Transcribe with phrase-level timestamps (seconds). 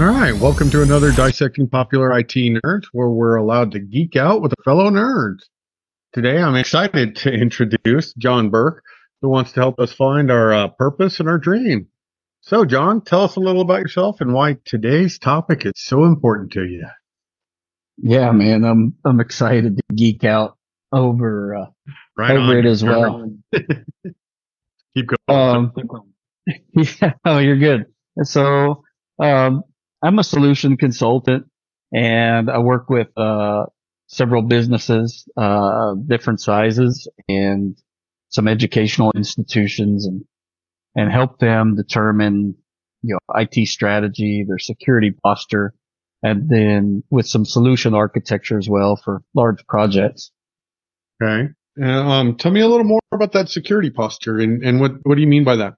[0.00, 4.40] All right, welcome to another Dissecting Popular IT Nerds, where we're allowed to geek out
[4.40, 5.40] with a fellow nerds.
[6.14, 8.82] Today, I'm excited to introduce John Burk,
[9.20, 11.88] who wants to help us find our uh, purpose and our dream.
[12.40, 16.52] So, John, tell us a little about yourself and why today's topic is so important
[16.52, 16.86] to you.
[17.98, 20.56] Yeah, man, I'm I'm excited to geek out
[20.94, 21.66] over uh,
[22.16, 22.56] Right over on.
[22.56, 23.30] it as well.
[24.94, 25.38] Keep going.
[25.38, 25.72] Um,
[26.72, 27.84] yeah, oh, you're good.
[28.22, 28.84] So,
[29.22, 29.62] um,
[30.02, 31.46] I'm a solution consultant,
[31.92, 33.66] and I work with uh,
[34.06, 37.76] several businesses, uh, different sizes, and
[38.28, 40.24] some educational institutions, and
[40.96, 42.56] and help them determine,
[43.02, 45.74] you know, IT strategy, their security posture,
[46.22, 50.32] and then with some solution architecture as well for large projects.
[51.22, 51.50] okay.
[51.80, 55.14] Uh, um, tell me a little more about that security posture and, and what, what
[55.14, 55.74] do you mean by that?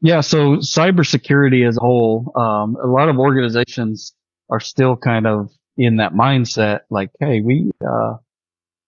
[0.00, 4.14] Yeah, so cybersecurity as a whole, um, a lot of organizations
[4.48, 8.14] are still kind of in that mindset, like, hey, we uh,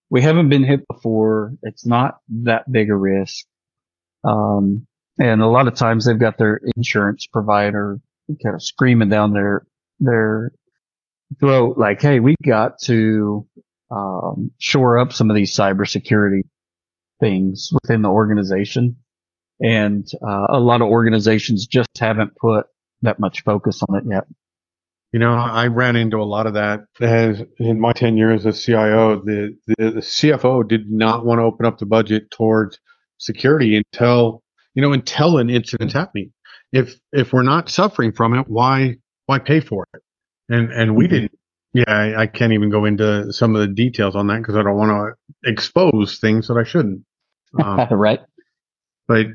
[0.09, 1.53] we haven't been hit before.
[1.63, 3.45] It's not that big a risk,
[4.23, 4.87] um,
[5.19, 7.99] and a lot of times they've got their insurance provider
[8.43, 9.65] kind of screaming down their
[9.99, 10.51] their
[11.39, 13.47] throat, like, hey, we got to
[13.91, 16.43] um, shore up some of these cybersecurity
[17.19, 18.97] things within the organization
[19.61, 22.65] and uh, a lot of organizations just haven't put
[23.03, 24.23] that much focus on it yet.
[25.11, 28.53] You know, I ran into a lot of that as in my tenure as a
[28.53, 29.17] CIO.
[29.17, 32.79] The, the, the CFO did not want to open up the budget towards
[33.17, 34.41] security until,
[34.73, 36.31] you know, until an incident's happening.
[36.71, 40.01] If, if we're not suffering from it, why, why pay for it?
[40.47, 41.37] And, and we didn't,
[41.73, 44.63] yeah, I, I can't even go into some of the details on that because I
[44.63, 44.91] don't want
[45.43, 47.03] to expose things that I shouldn't.
[47.61, 48.21] Um, right?
[49.09, 49.25] but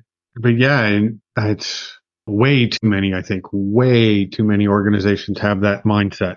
[0.40, 3.14] but yeah, and it's way too many.
[3.14, 6.36] I think way too many organizations have that mindset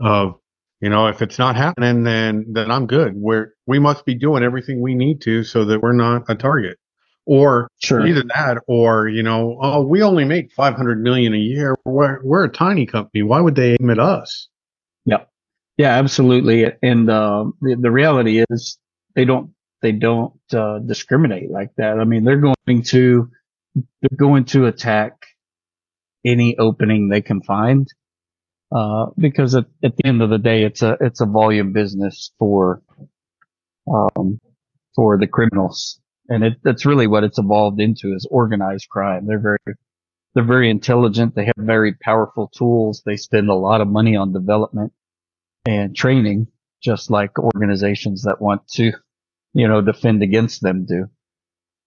[0.00, 0.34] of
[0.80, 3.12] you know if it's not happening, then then I'm good.
[3.14, 6.78] We're we must be doing everything we need to so that we're not a target,
[7.26, 8.06] or Sure.
[8.06, 11.76] either that or you know oh we only make 500 million a year.
[11.84, 13.22] We're we're a tiny company.
[13.22, 14.48] Why would they aim at us?
[15.04, 15.24] yeah
[15.76, 16.66] Yeah, absolutely.
[16.82, 18.78] And uh, the, the reality is
[19.14, 19.50] they don't
[19.82, 21.98] they don't uh, discriminate like that.
[21.98, 23.30] I mean, they're going to
[23.74, 25.14] they're going to attack
[26.24, 27.86] any opening they can find
[28.72, 32.32] uh, because at, at the end of the day, it's a it's a volume business
[32.38, 32.82] for
[33.92, 34.38] um,
[34.94, 39.26] for the criminals, and it, that's really what it's evolved into is organized crime.
[39.26, 39.76] They're very
[40.34, 41.34] they're very intelligent.
[41.34, 43.02] They have very powerful tools.
[43.04, 44.92] They spend a lot of money on development
[45.66, 46.46] and training,
[46.80, 48.92] just like organizations that want to,
[49.52, 51.06] you know, defend against them do.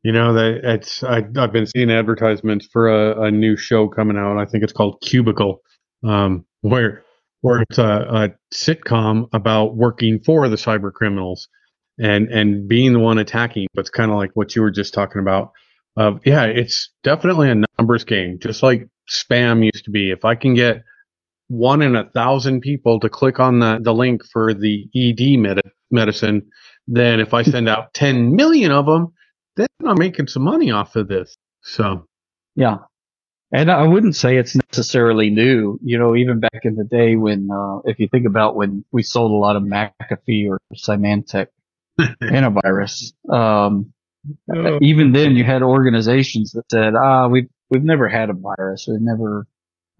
[0.04, 4.18] You know that it's I, I've been seeing advertisements for a, a new show coming
[4.18, 4.38] out.
[4.38, 5.62] I think it's called Cubicle,
[6.04, 7.04] um, where
[7.42, 11.48] where it's a, a sitcom about working for the cyber criminals
[11.98, 13.68] and and being the one attacking.
[13.74, 15.52] But it's kind of like what you were just talking about.
[15.96, 20.12] Uh, yeah, it's definitely a numbers game, just like spam used to be.
[20.12, 20.84] If I can get
[21.48, 25.62] one in a thousand people to click on the, the link for the ED med-
[25.92, 26.50] medicine,
[26.88, 29.14] then if I send out 10 million of them,
[29.56, 31.36] then I'm making some money off of this.
[31.62, 32.08] So,
[32.56, 32.78] Yeah.
[33.56, 35.78] And I wouldn't say it's necessarily new.
[35.84, 39.04] You know, even back in the day when, uh, if you think about when we
[39.04, 41.48] sold a lot of McAfee or Symantec
[42.00, 43.94] antivirus, um,
[44.50, 44.80] Oh.
[44.82, 48.86] even then you had organizations that said, ah, we've, we've never had a virus.
[48.90, 49.46] We've never,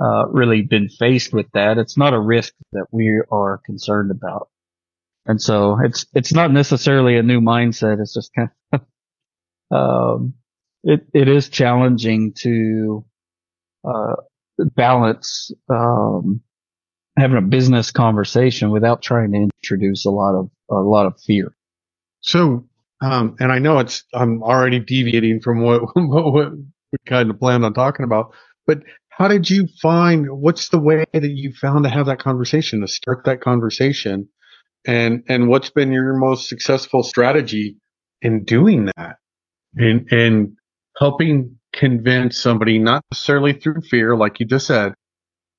[0.02, 1.78] uh, really been faced with that.
[1.78, 4.48] It's not a risk that we are concerned about.
[5.26, 8.02] And so it's, it's not necessarily a new mindset.
[8.02, 8.82] It's just kind of,
[9.72, 10.34] um,
[10.84, 13.06] it, it is challenging to,
[13.88, 14.16] uh,
[14.76, 16.42] balance, um,
[17.18, 21.56] having a business conversation without trying to introduce a lot of, a lot of fear.
[22.22, 22.68] so,
[23.02, 27.66] um, and I know it's, I'm already deviating from what, what we kind of planned
[27.66, 28.34] on talking about,
[28.66, 32.82] but how did you find, what's the way that you found to have that conversation,
[32.82, 34.30] to start that conversation?
[34.86, 37.78] And, and what's been your most successful strategy
[38.22, 39.18] in doing that?
[39.76, 40.58] And, and
[40.98, 44.94] helping convince somebody, not necessarily through fear, like you just said,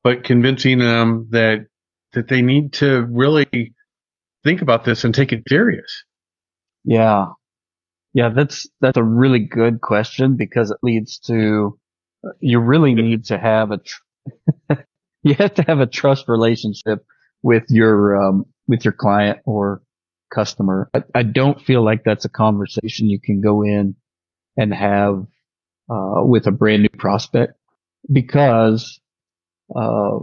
[0.02, 1.66] but convincing them that,
[2.12, 3.74] that they need to really
[4.44, 6.04] think about this and take it serious.
[6.84, 7.26] Yeah.
[8.12, 11.76] Yeah, that's that's a really good question because it leads to
[12.40, 14.74] you really need to have a tr-
[15.24, 17.04] you have to have a trust relationship
[17.42, 19.82] with your um, with your client or
[20.32, 20.90] customer.
[20.94, 23.96] I, I don't feel like that's a conversation you can go in
[24.56, 25.26] and have
[25.90, 27.54] uh, with a brand new prospect
[28.10, 29.00] because
[29.74, 30.18] uh,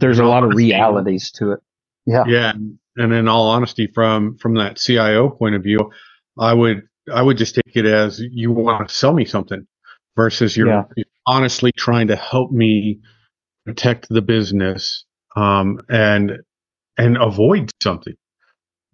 [0.00, 1.60] there's a lot of realities to it.
[2.06, 2.24] Yeah.
[2.26, 2.52] Yeah,
[2.96, 5.90] and in all honesty, from from that CIO point of view,
[6.38, 6.82] I would
[7.12, 9.66] I would just take it as you want to sell me something
[10.16, 10.84] versus you're, Yeah.
[10.96, 13.00] you're honestly trying to help me
[13.64, 15.04] protect the business
[15.36, 16.38] um, and
[16.98, 18.14] and avoid something.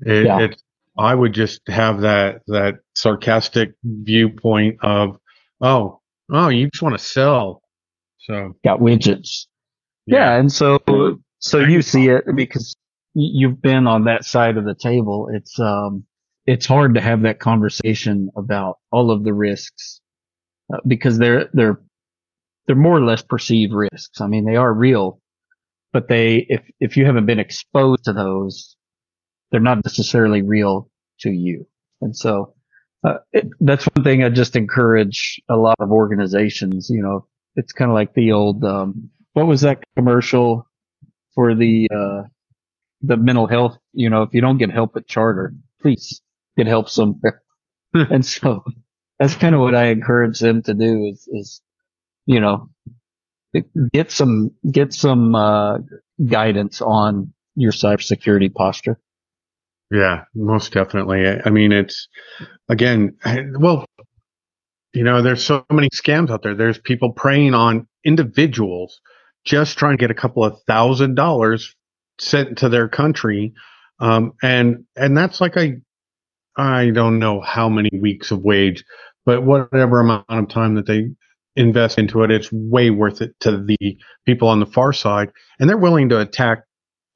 [0.01, 0.41] It, Yeah.
[0.41, 0.63] it,
[0.97, 5.17] I would just have that that sarcastic viewpoint of,
[5.61, 7.63] oh, oh, you just want to sell.
[8.21, 9.47] So Got widgets.
[10.07, 10.37] Yeah.
[10.39, 10.79] And so,
[11.41, 12.77] so you see it because
[13.15, 15.29] you've been on that side of the table.
[15.33, 16.05] It's, um,
[16.47, 20.01] it's hard to have that conversation about all of the risks
[20.73, 21.81] uh, because they're, they're,
[22.67, 24.21] they're more or less perceived risks.
[24.21, 25.21] I mean, they are real,
[25.95, 28.77] but they, if, if you haven't been exposed to those,
[29.51, 31.67] they're not necessarily real to you.
[32.01, 32.55] And so,
[33.07, 37.73] uh, it, that's one thing I just encourage a lot of organizations, you know, it's
[37.73, 40.67] kind of like the old, um, what was that commercial
[41.37, 42.23] for the, uh,
[43.03, 43.79] the mental health?
[43.93, 46.21] You know, if you don't get help at charter, please
[46.57, 47.41] get help somewhere.
[47.95, 48.65] and so
[49.21, 51.63] that's kind of what I encourage them to do is, is,
[52.27, 52.69] you know,
[53.93, 55.79] get some, get some, uh,
[56.27, 58.99] guidance on your cybersecurity posture.
[59.91, 61.27] Yeah, most definitely.
[61.27, 62.09] I- mean, it's
[62.69, 63.17] again,
[63.59, 63.85] well,
[64.93, 66.55] you know, there's so many scams out there.
[66.55, 69.01] There's people preying on individuals
[69.45, 71.75] just trying to get a couple of thousand dollars
[72.19, 73.53] sent to their country.
[74.01, 75.75] Um, and, and that's like I,
[76.57, 78.85] I don't know how many weeks of wage,
[79.25, 81.11] but whatever amount of time that they
[81.57, 83.97] invest into it, it's way worth it to the
[84.27, 85.31] people on the far side.
[85.59, 86.65] And they're willing to attack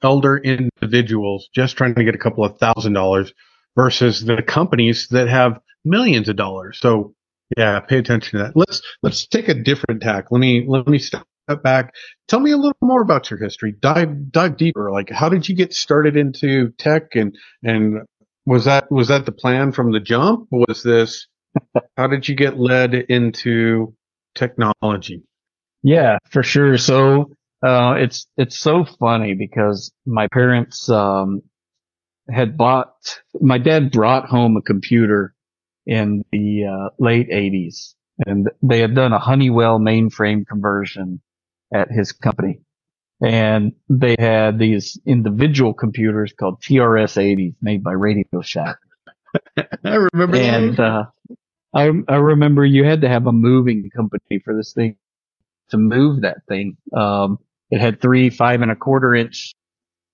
[0.02, 3.32] elder individuals just trying to get a couple of thousand dollars
[3.76, 6.78] versus the companies that have millions of dollars.
[6.80, 7.14] So
[7.56, 8.56] yeah, pay attention to that.
[8.56, 10.26] Let's let's take a different tack.
[10.30, 11.24] Let me let me step
[11.62, 11.94] back.
[12.28, 13.74] Tell me a little more about your history.
[13.80, 14.90] Dive dive deeper.
[14.92, 18.02] Like how did you get started into tech and and
[18.46, 20.48] was that was that the plan from the jump?
[20.50, 21.26] Was this
[21.96, 23.94] how did you get led into
[24.34, 25.22] technology?
[25.82, 26.76] Yeah, for sure.
[26.78, 27.32] So,
[27.64, 31.42] uh, it's, it's so funny because my parents, um,
[32.30, 32.94] had bought,
[33.40, 35.34] my dad brought home a computer
[35.86, 37.94] in the, uh, late eighties
[38.26, 41.20] and they had done a Honeywell mainframe conversion
[41.72, 42.60] at his company.
[43.20, 48.76] And they had these individual computers called TRS 80s made by Radio Shack.
[49.84, 50.82] I remember And, that.
[50.82, 51.04] uh,
[51.74, 54.96] I, I remember you had to have a moving company for this thing
[55.70, 56.76] to move that thing.
[56.94, 57.38] Um,
[57.70, 59.54] it had three five and a quarter inch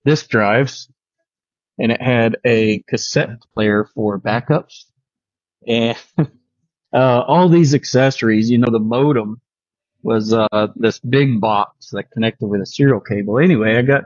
[0.05, 0.89] disk drives
[1.79, 4.85] and it had a cassette player for backups
[5.67, 5.97] and,
[6.93, 9.41] uh, all these accessories, you know, the modem
[10.03, 13.39] was, uh, this big box that connected with a serial cable.
[13.39, 14.03] Anyway, I got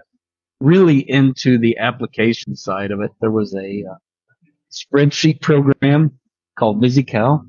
[0.60, 3.12] really into the application side of it.
[3.22, 3.95] There was a, uh,
[4.72, 6.19] spreadsheet program
[6.59, 7.45] called VisiCalc.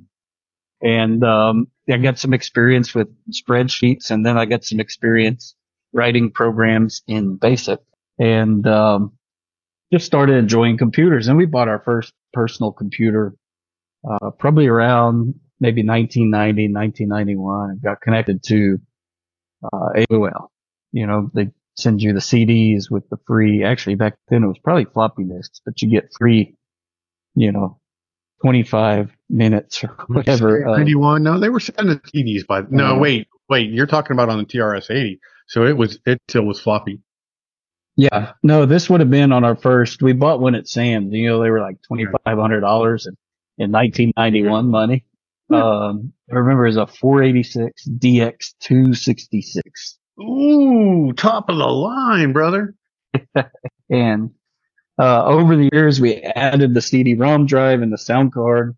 [0.83, 5.55] And, um, I got some experience with spreadsheets and then I got some experience
[5.93, 7.81] writing programs in BASIC
[8.19, 9.13] and, um,
[9.93, 13.35] just started enjoying computers and we bought our first personal computer,
[14.09, 18.79] uh, probably around maybe 1990, 1991 and got connected to,
[19.65, 20.49] uh, AOL.
[20.93, 24.59] You know, they send you the CDs with the free, actually back then it was
[24.63, 26.55] probably floppy disks, but you get free,
[27.35, 27.81] you know,
[28.43, 30.67] 25 minutes or whatever.
[30.69, 31.23] uh, 91.
[31.23, 32.63] No, they were sending TDs by.
[32.71, 33.71] No, Uh, wait, wait.
[33.71, 35.21] You're talking about on the TRS 80.
[35.47, 37.01] So it was it still was floppy.
[37.97, 40.01] Yeah, no, this would have been on our first.
[40.01, 41.13] We bought one at Sam's.
[41.13, 43.15] You know, they were like twenty five hundred dollars in
[43.59, 45.05] in nineteen ninety one money.
[45.51, 51.49] Um, I remember it was a four eighty six DX two sixty six, Ooh, top
[51.51, 52.75] of the line, brother.
[53.91, 54.31] and
[55.01, 58.77] uh, over the years we added the CD ROM drive and the sound card,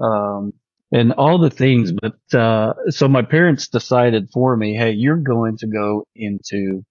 [0.00, 0.52] um,
[0.92, 1.92] and all the things.
[1.92, 6.84] But uh, so my parents decided for me, hey, you're going to go into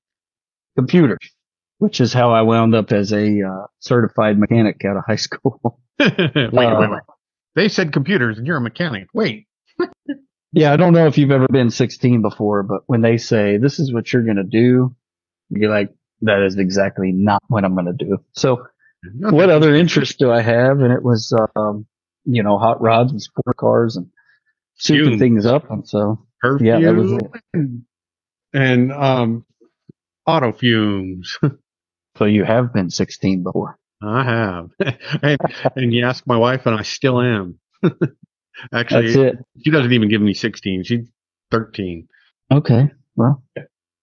[0.75, 1.19] computers,
[1.77, 5.79] which is how I wound up as a uh, certified mechanic out of high school.
[5.99, 7.01] wait, wait, wait.
[7.55, 9.07] They said computers, and you're a mechanic.
[9.13, 9.47] Wait.
[10.55, 13.79] Yeah, I don't know if you've ever been 16 before, but when they say this
[13.79, 14.95] is what you're going to do,
[15.49, 15.89] you're like,
[16.21, 18.19] that is exactly not what I'm going to do.
[18.33, 18.67] So
[19.19, 20.79] what other interest do I have?
[20.79, 21.86] And it was, um,
[22.25, 24.07] you know, hot rods and sport cars and
[24.77, 25.19] shooting Fume.
[25.19, 25.69] things up.
[25.69, 27.69] And so, Perfume yeah, that was it.
[28.53, 29.45] and um,
[30.25, 31.38] auto fumes.
[32.17, 33.77] So you have been 16 before.
[34.01, 34.69] I have,
[35.24, 35.38] and,
[35.75, 37.57] and you ask my wife, and I still am.
[38.74, 39.33] Actually,
[39.63, 40.83] she doesn't even give me 16.
[40.83, 41.07] She's
[41.51, 42.07] 13.
[42.51, 42.91] Okay.
[43.15, 43.43] Well,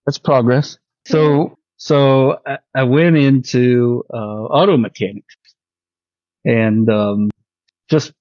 [0.07, 0.78] that's progress.
[1.07, 5.34] So, so I, I went into uh, auto mechanics,
[6.44, 7.30] and um,
[7.88, 8.12] just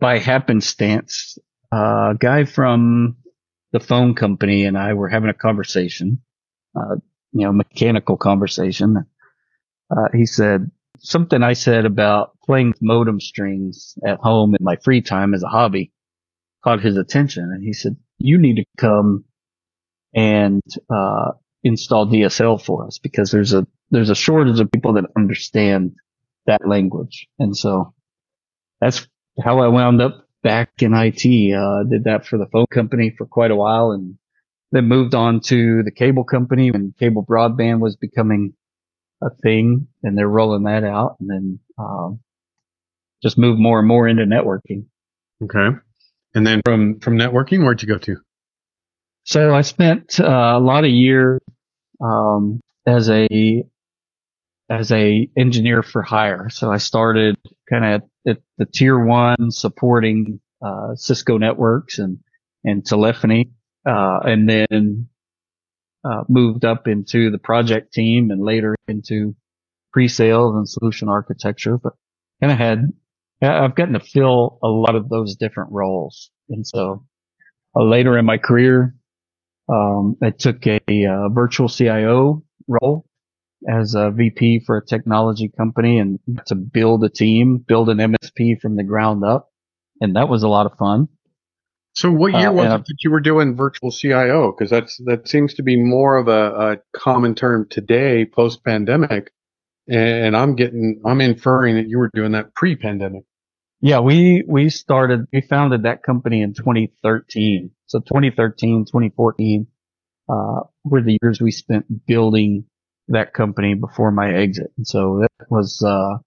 [0.00, 1.38] by happenstance,
[1.70, 3.16] a guy from
[3.70, 6.20] the phone company and I were having a conversation,
[6.76, 6.96] uh,
[7.30, 9.06] you know, mechanical conversation.
[9.88, 15.00] Uh, he said something I said about playing modem strings at home in my free
[15.00, 15.92] time as a hobby
[16.64, 17.44] caught his attention.
[17.54, 19.26] And he said, you need to come
[20.12, 25.06] and, uh, install DSL for us because there's a, there's a shortage of people that
[25.16, 25.96] understand
[26.46, 27.28] that language.
[27.38, 27.94] And so
[28.80, 29.06] that's
[29.42, 31.54] how I wound up back in IT.
[31.54, 34.18] Uh, did that for the phone company for quite a while and
[34.72, 38.54] then moved on to the cable company when cable broadband was becoming
[39.22, 42.20] a thing and they're rolling that out and then, um,
[43.22, 44.86] just moved more and more into networking.
[45.42, 45.76] Okay.
[46.34, 48.16] And then from, from networking, where'd you go to?
[49.28, 51.42] So I spent uh, a lot of years,
[52.02, 53.62] um, as a,
[54.70, 56.48] as a engineer for hire.
[56.48, 57.36] So I started
[57.68, 62.20] kind of at the tier one supporting, uh, Cisco networks and,
[62.64, 63.50] and telephony.
[63.86, 65.08] Uh, and then,
[66.06, 69.36] uh, moved up into the project team and later into
[69.92, 71.92] pre-sales and solution architecture, but
[72.40, 72.92] kind of had,
[73.42, 76.30] I've gotten to fill a lot of those different roles.
[76.48, 77.04] And so
[77.76, 78.94] uh, later in my career,
[79.68, 83.04] um, I took a, uh, virtual CIO role
[83.68, 88.60] as a VP for a technology company and to build a team, build an MSP
[88.60, 89.50] from the ground up.
[90.00, 91.08] And that was a lot of fun.
[91.94, 94.52] So what year Uh, was it I've- that you were doing virtual CIO?
[94.52, 99.32] Because that's that seems to be more of a, a common term today, post pandemic.
[99.88, 103.24] And I'm getting, I'm inferring that you were doing that pre pandemic.
[103.80, 107.70] Yeah, we, we started, we founded that company in 2013.
[107.86, 109.66] So 2013, 2014,
[110.28, 112.64] uh, were the years we spent building
[113.08, 114.72] that company before my exit.
[114.76, 116.18] And so that was, uh,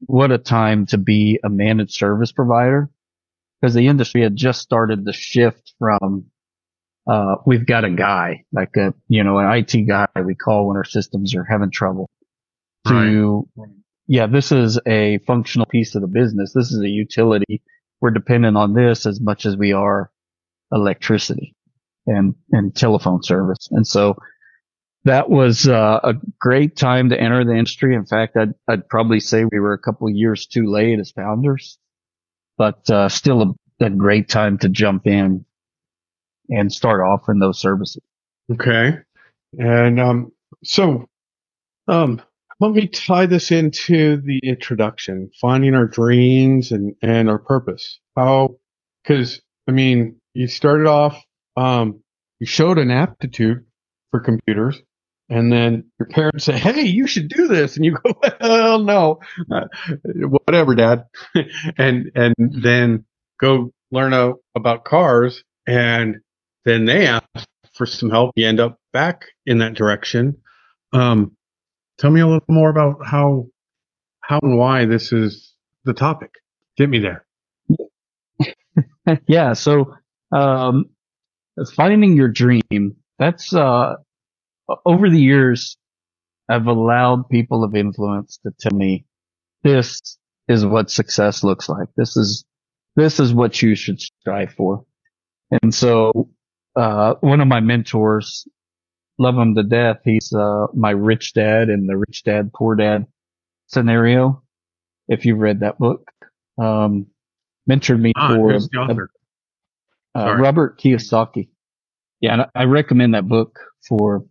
[0.00, 2.90] what a time to be a managed service provider
[3.60, 6.26] because the industry had just started to shift from,
[7.06, 10.76] uh, we've got a guy, like a, you know, an IT guy we call when
[10.76, 12.08] our systems are having trouble
[12.86, 13.48] to,
[14.06, 16.52] yeah, this is a functional piece of the business.
[16.52, 17.62] This is a utility.
[18.00, 20.10] We're dependent on this as much as we are
[20.72, 21.54] electricity
[22.06, 23.68] and, and telephone service.
[23.70, 24.16] And so
[25.04, 27.94] that was uh, a great time to enter the industry.
[27.94, 31.78] In fact, I'd, I'd probably say we were a couple years too late as founders,
[32.56, 33.42] but uh, still
[33.80, 35.44] a, a great time to jump in
[36.48, 38.02] and start offering those services.
[38.52, 38.98] Okay.
[39.58, 40.32] And um,
[40.62, 41.08] so
[41.88, 42.20] um,
[42.66, 48.00] let me tie this into the introduction, finding our dreams and, and our purpose.
[48.16, 48.56] How,
[49.02, 51.22] because I mean, you started off,
[51.56, 52.02] um,
[52.40, 53.64] you showed an aptitude
[54.10, 54.80] for computers,
[55.28, 59.20] and then your parents say, "Hey, you should do this," and you go, "Well, no,
[59.50, 59.66] uh,
[60.44, 61.04] whatever, Dad,"
[61.78, 63.04] and and then
[63.40, 66.16] go learn a, about cars, and
[66.64, 67.24] then they ask
[67.72, 68.32] for some help.
[68.36, 70.36] You end up back in that direction.
[70.92, 71.36] Um,
[71.98, 73.46] tell me a little more about how
[74.20, 76.30] how and why this is the topic.
[76.76, 77.26] Get me there.
[79.28, 79.52] yeah.
[79.52, 79.94] So,
[80.32, 80.86] um,
[81.74, 83.96] finding your dream, that's, uh,
[84.86, 85.76] over the years,
[86.48, 89.04] I've allowed people of influence to tell me
[89.62, 91.88] this is what success looks like.
[91.96, 92.44] This is,
[92.96, 94.84] this is what you should strive for.
[95.62, 96.30] And so,
[96.76, 98.46] uh, one of my mentors,
[99.18, 99.98] love him to death.
[100.04, 103.06] He's, uh, my rich dad in the rich dad, poor dad
[103.66, 104.42] scenario.
[105.08, 106.10] If you've read that book,
[106.58, 107.06] um,
[107.70, 109.10] mentored me Ah, for author?
[110.16, 111.50] uh, Robert Kiyosaki.
[112.20, 114.24] Yeah, and I- I recommend that book for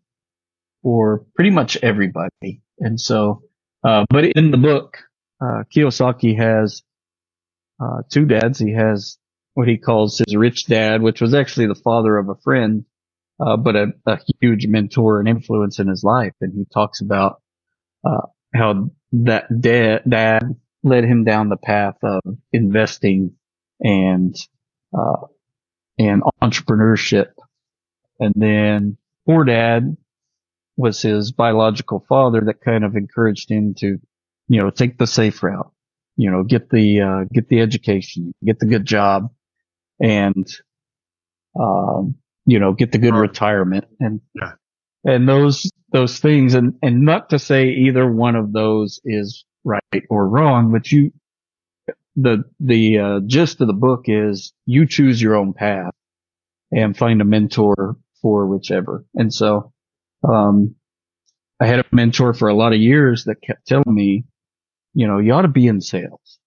[0.81, 2.61] for pretty much everybody.
[2.79, 3.43] And so,
[3.85, 4.97] uh, but in the book,
[5.39, 6.83] uh, Kiyosaki has
[7.79, 8.59] uh, two dads.
[8.59, 9.17] He has
[9.53, 12.85] what he calls his rich dad, which was actually the father of a friend,
[13.39, 16.33] uh, but a, a huge mentor and influence in his life.
[16.41, 17.41] And he talks about
[18.05, 20.43] uh, how that dad, dad
[20.83, 22.21] led him down the path of
[22.51, 23.35] investing
[23.79, 24.35] and
[24.97, 25.27] uh,
[25.97, 27.31] and entrepreneurship.
[28.19, 29.95] And then poor dad
[30.75, 33.99] was his biological father that kind of encouraged him to,
[34.47, 35.71] you know, take the safe route,
[36.15, 39.29] you know, get the, uh, get the education, get the good job
[39.99, 40.47] and,
[41.59, 43.21] um, you know, get the good Right.
[43.21, 44.53] retirement and, Yeah.
[45.05, 46.53] and those, those things.
[46.53, 51.11] And, and not to say either one of those is right or wrong, but you,
[52.15, 55.93] the, the, uh, gist of the book is you choose your own path
[56.71, 59.05] and find a mentor for whichever.
[59.15, 59.71] And so,
[60.27, 60.75] um,
[61.59, 64.25] I had a mentor for a lot of years that kept telling me,
[64.93, 66.39] you know, you ought to be in sales.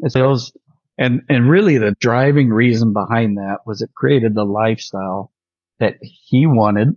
[0.00, 0.52] And sales
[0.98, 5.32] and, and really the driving reason behind that was it created the lifestyle
[5.78, 6.96] that he wanted.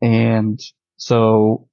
[0.00, 0.60] And
[0.96, 1.68] so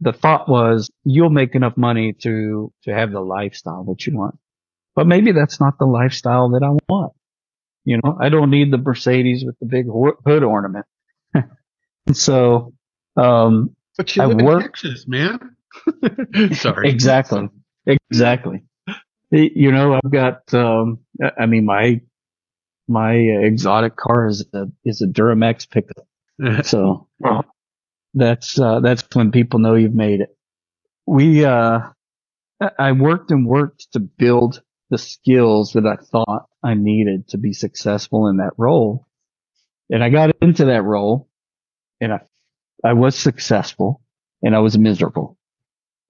[0.00, 4.36] the thought was you'll make enough money to, to have the lifestyle that you want.
[4.94, 7.12] But maybe that's not the lifestyle that I want.
[7.84, 10.86] You know, I don't need the Mercedes with the big hood ornament.
[11.34, 11.46] And
[12.16, 12.74] so,
[13.16, 15.38] um, but you live in Texas, man.
[16.52, 16.90] Sorry.
[16.90, 17.48] Exactly.
[17.86, 18.62] Exactly.
[19.30, 21.00] You know, I've got, um,
[21.38, 22.00] I mean, my,
[22.86, 26.06] my exotic car is a, is a Duramax pickup.
[26.66, 27.08] so
[28.14, 30.36] that's, uh, that's when people know you've made it.
[31.06, 31.80] We, uh,
[32.78, 37.52] I worked and worked to build the skills that I thought I needed to be
[37.52, 39.06] successful in that role.
[39.90, 41.28] And I got into that role
[42.00, 42.20] and I,
[42.84, 44.02] I was successful
[44.42, 45.37] and I was miserable.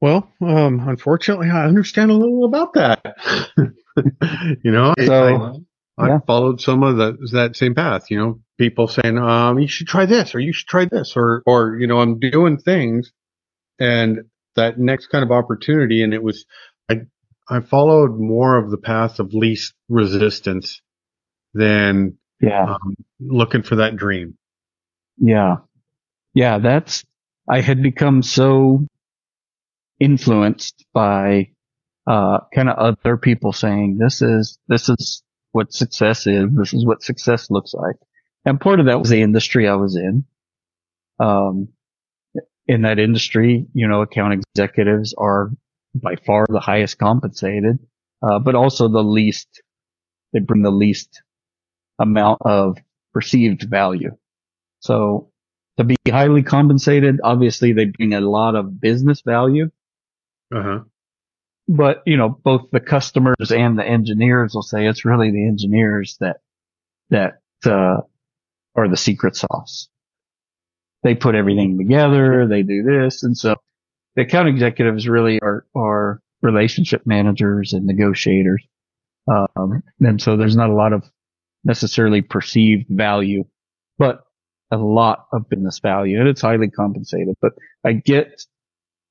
[0.01, 3.17] Well, um, unfortunately, I understand a little about that.
[4.63, 5.65] you know, so,
[5.99, 6.19] I, I yeah.
[6.27, 10.07] followed some of the, that same path, you know, people saying, um, you should try
[10.07, 13.13] this or you should try this or, or, you know, I'm doing things
[13.81, 14.21] and
[14.55, 16.03] that next kind of opportunity.
[16.03, 16.45] And it was,
[16.89, 17.01] I,
[17.49, 20.81] I followed more of the path of least resistance
[21.55, 22.75] than yeah.
[22.75, 24.39] Um, looking for that dream.
[25.17, 25.57] Yeah.
[26.35, 26.59] Yeah.
[26.59, 27.05] That's,
[27.51, 28.87] I had become so
[30.01, 31.51] influenced by,
[32.07, 36.47] uh, kind of other people saying, this is, this is what success is.
[36.57, 37.97] This is what success looks like.
[38.45, 40.25] And part of that was the industry I was in.
[41.21, 41.69] Um,
[42.67, 45.51] in that industry, you know, account executives are
[45.95, 47.79] by far the highest compensated,
[48.23, 49.63] uh, but also the least,
[50.33, 51.23] they bring the least
[51.99, 52.77] amount of
[53.13, 54.17] perceived value.
[54.81, 55.31] So
[55.79, 59.71] to be highly compensated, obviously they bring a lot of business value.
[60.55, 60.81] Uh-huh.
[61.69, 66.17] But, you know, both the customers and the engineers will say it's really the engineers
[66.21, 66.39] that,
[67.11, 68.01] that, uh,
[68.75, 69.89] are the secret sauce.
[71.03, 72.47] They put everything together.
[72.49, 73.23] They do this.
[73.23, 73.57] And so
[74.17, 78.65] the account executives really are, are relationship managers and negotiators.
[79.31, 81.05] Um, and so there's not a lot of
[81.65, 83.45] necessarily perceived value,
[83.99, 84.25] but
[84.71, 87.35] a lot of business value and it's highly compensated.
[87.41, 87.53] But
[87.85, 88.43] I get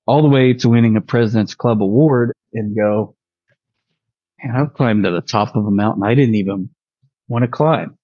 [0.07, 3.15] all the way to winning a President's Club award and go,
[4.41, 6.69] man, I've climbed to the top of a mountain I didn't even
[7.27, 7.97] want to climb.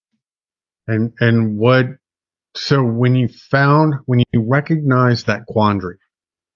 [0.88, 1.86] And, and what,
[2.56, 5.98] so when you found, when you recognize that quandary,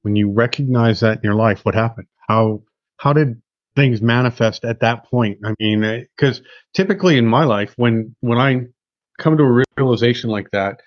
[0.01, 2.07] when you recognize that in your life, what happened?
[2.27, 2.63] How
[2.97, 3.41] how did
[3.75, 5.39] things manifest at that point?
[5.45, 8.61] I mean, because uh, typically in my life, when when I
[9.19, 10.79] come to a realization like that,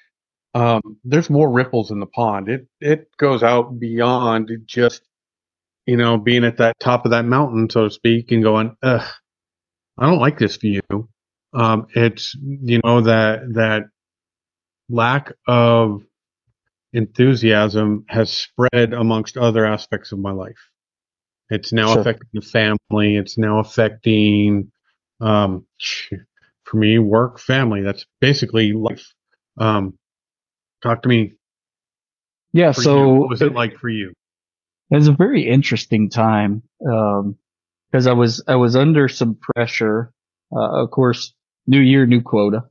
[0.54, 2.48] um, there's more ripples in the pond.
[2.48, 5.02] It it goes out beyond just
[5.86, 9.08] you know being at that top of that mountain, so to speak, and going, Ugh,
[9.98, 10.80] I don't like this view.
[11.52, 13.84] Um, it's you know that that
[14.88, 16.02] lack of
[16.92, 20.68] enthusiasm has spread amongst other aspects of my life.
[21.50, 22.00] It's now sure.
[22.00, 23.16] affecting the family.
[23.16, 24.70] It's now affecting,
[25.20, 25.66] um,
[26.64, 27.82] for me, work, family.
[27.82, 29.12] That's basically life.
[29.58, 29.98] Um,
[30.83, 31.35] talk to me.
[32.53, 32.73] Yeah.
[32.73, 33.14] So you.
[33.21, 34.12] what was it, it like for you?
[34.90, 36.62] It was a very interesting time.
[36.85, 37.37] Um,
[37.93, 40.12] cause I was, I was under some pressure.
[40.55, 41.33] Uh, of course,
[41.66, 42.64] new year, new quota.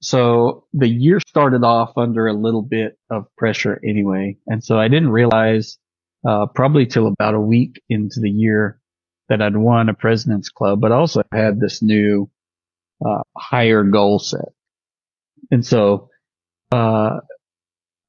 [0.00, 4.36] So the year started off under a little bit of pressure anyway.
[4.46, 5.78] And so I didn't realize,
[6.28, 8.80] uh, probably till about a week into the year
[9.28, 12.30] that I'd won a president's club, but also had this new,
[13.04, 14.52] uh, higher goal set.
[15.50, 16.10] And so,
[16.72, 17.20] uh,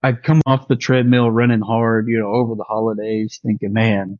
[0.01, 4.19] I'd come off the treadmill running hard, you know, over the holidays thinking, man,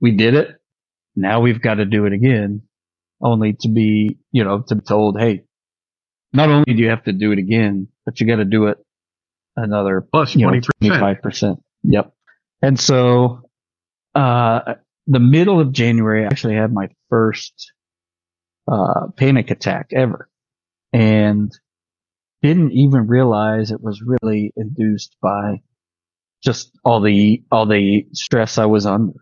[0.00, 0.48] we did it.
[1.14, 2.62] Now we've got to do it again
[3.20, 5.44] only to be, you know, to be told, Hey,
[6.32, 8.78] not only do you have to do it again, but you got to do it
[9.56, 11.62] another plus plus 25 percent.
[11.82, 12.12] Yep.
[12.62, 13.48] And so,
[14.14, 14.74] uh,
[15.06, 17.72] the middle of January, I actually had my first,
[18.70, 20.28] uh, panic attack ever
[20.92, 21.52] and
[22.46, 25.60] didn't even realize it was really induced by
[26.42, 29.14] just all the, all the stress I was under.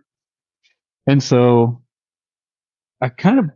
[1.06, 1.82] And so
[3.00, 3.50] I kind of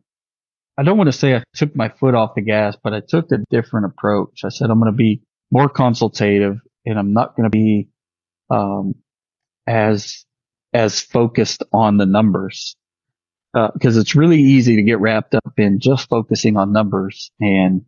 [0.78, 3.32] I don't want to say I took my foot off the gas, but I took
[3.32, 4.44] a different approach.
[4.44, 7.88] I said I'm going to be more consultative and I'm not going to be
[8.48, 8.94] um,
[9.66, 10.24] as
[10.72, 12.76] as focused on the numbers
[13.52, 17.84] because uh, it's really easy to get wrapped up in just focusing on numbers and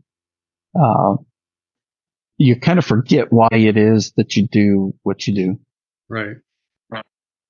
[0.79, 1.15] uh,
[2.41, 5.61] you kind of forget why it is that you do what you do.
[6.89, 7.05] Right.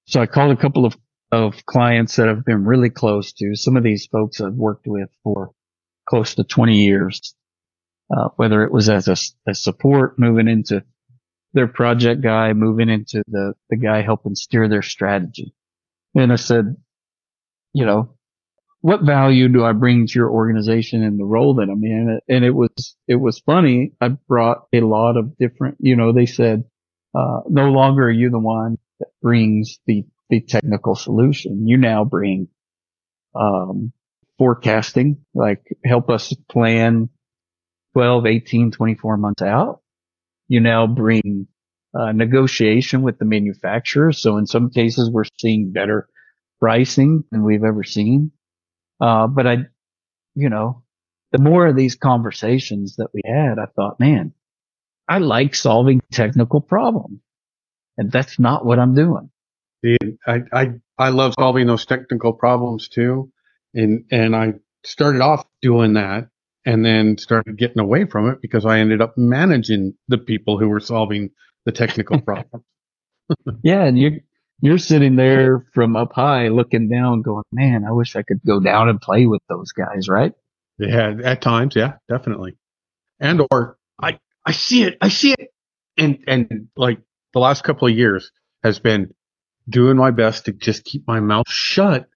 [0.07, 0.97] So I called a couple of,
[1.31, 3.55] of clients that I've been really close to.
[3.55, 5.53] Some of these folks I've worked with for
[6.09, 7.37] close to 20 years,
[8.13, 9.17] uh, whether it was as a,
[9.49, 10.83] a support moving into
[11.53, 15.55] their project guy, moving into the, the guy helping steer their strategy.
[16.17, 16.75] And I said,
[17.73, 18.17] you know,
[18.83, 22.21] what value do I bring to your organization and the role that I'm in?
[22.29, 23.93] And it was, it was funny.
[24.01, 26.65] I brought a lot of different, you know, they said,
[27.15, 31.67] uh, no longer are you the one that brings the, the technical solution.
[31.67, 32.49] You now bring,
[33.35, 33.93] um,
[34.39, 37.11] forecasting, like help us plan
[37.93, 39.81] 12, 18, 24 months out.
[40.49, 41.47] You now bring
[41.95, 44.13] uh, negotiation with the manufacturer.
[44.13, 46.09] So in some cases, we're seeing better
[46.59, 48.33] pricing than we've ever seen.
[49.01, 49.57] Uh, but I,
[50.35, 50.83] you know,
[51.33, 54.33] the more of these conversations that we had, I thought, man,
[55.09, 57.21] I like solving technical problems.
[57.97, 59.31] And that's not what I'm doing.
[60.27, 63.31] I, I, I love solving those technical problems too.
[63.75, 66.29] And, and I started off doing that
[66.67, 70.69] and then started getting away from it because I ended up managing the people who
[70.69, 71.31] were solving
[71.65, 72.65] the technical problems.
[73.63, 73.85] yeah.
[73.85, 74.21] And you,
[74.61, 78.61] you're sitting there from up high looking down going, man, I wish I could go
[78.61, 80.33] down and play with those guys, right?
[80.79, 82.57] Yeah, at times, yeah, definitely.
[83.19, 85.51] And or I I see it, I see it.
[85.99, 87.01] And and like
[87.33, 88.31] the last couple of years
[88.63, 89.15] has been
[89.69, 92.09] doing my best to just keep my mouth shut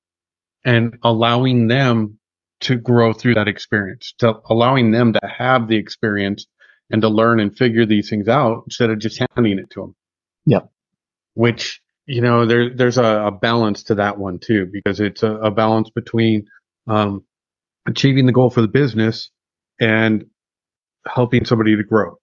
[0.64, 2.18] and allowing them
[2.60, 6.46] to grow through that experience, to allowing them to have the experience
[6.90, 9.94] and to learn and figure these things out instead of just handing it to them.
[10.46, 10.70] Yep.
[11.34, 15.32] Which you know, there, there's a, a, balance to that one too, because it's a,
[15.32, 16.46] a balance between
[16.86, 17.24] um,
[17.86, 19.30] achieving the goal for the business
[19.80, 20.26] and
[21.06, 22.18] helping somebody to grow.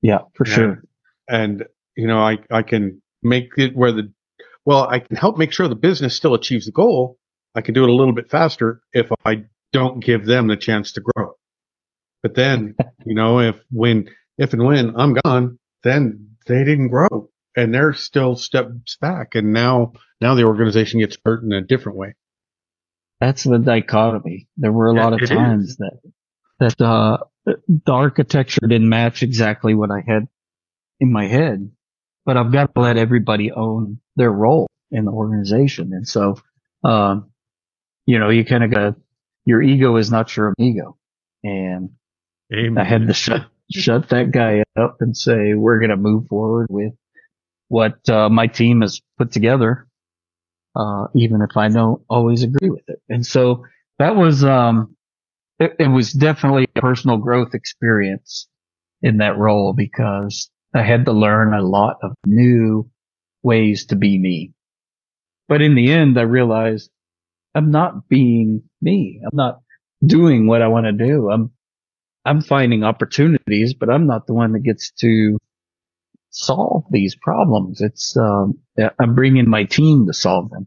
[0.00, 0.82] Yeah, for and, sure.
[1.28, 1.64] And,
[1.96, 4.12] you know, I, I can make it where the,
[4.64, 7.18] well, I can help make sure the business still achieves the goal.
[7.54, 10.92] I can do it a little bit faster if I don't give them the chance
[10.92, 11.34] to grow.
[12.22, 17.28] But then, you know, if when, if and when I'm gone, then they didn't grow
[17.56, 19.34] and they're still steps back.
[19.34, 22.14] And now, now the organization gets hurt in a different way.
[23.20, 24.48] That's the dichotomy.
[24.56, 25.76] There were a yeah, lot of times is.
[25.76, 25.98] that,
[26.58, 30.28] that, uh, the architecture didn't match exactly what I had
[31.00, 31.70] in my head,
[32.24, 35.90] but I've got to let everybody own their role in the organization.
[35.92, 36.36] And so,
[36.84, 37.30] um,
[38.06, 38.94] you know, you kind of got
[39.44, 40.96] your ego is not your amigo.
[41.42, 41.90] And
[42.54, 42.78] Amen.
[42.78, 46.68] I had to shut, shut that guy up and say, we're going to move forward
[46.70, 46.92] with
[47.72, 49.88] what uh, my team has put together,
[50.76, 53.00] uh, even if I don't always agree with it.
[53.08, 53.64] And so
[53.98, 54.94] that was, um,
[55.58, 58.46] it, it, was definitely a personal growth experience
[59.00, 62.90] in that role because I had to learn a lot of new
[63.42, 64.52] ways to be me.
[65.48, 66.90] But in the end, I realized
[67.54, 69.22] I'm not being me.
[69.24, 69.60] I'm not
[70.04, 71.30] doing what I want to do.
[71.30, 71.50] I'm,
[72.26, 75.38] I'm finding opportunities, but I'm not the one that gets to
[76.32, 77.80] solve these problems.
[77.80, 78.58] It's um,
[78.98, 80.66] I'm bringing my team to solve them.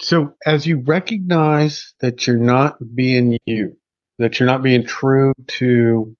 [0.00, 3.76] so as you recognize that you're not being you,
[4.18, 6.16] that you're not being true to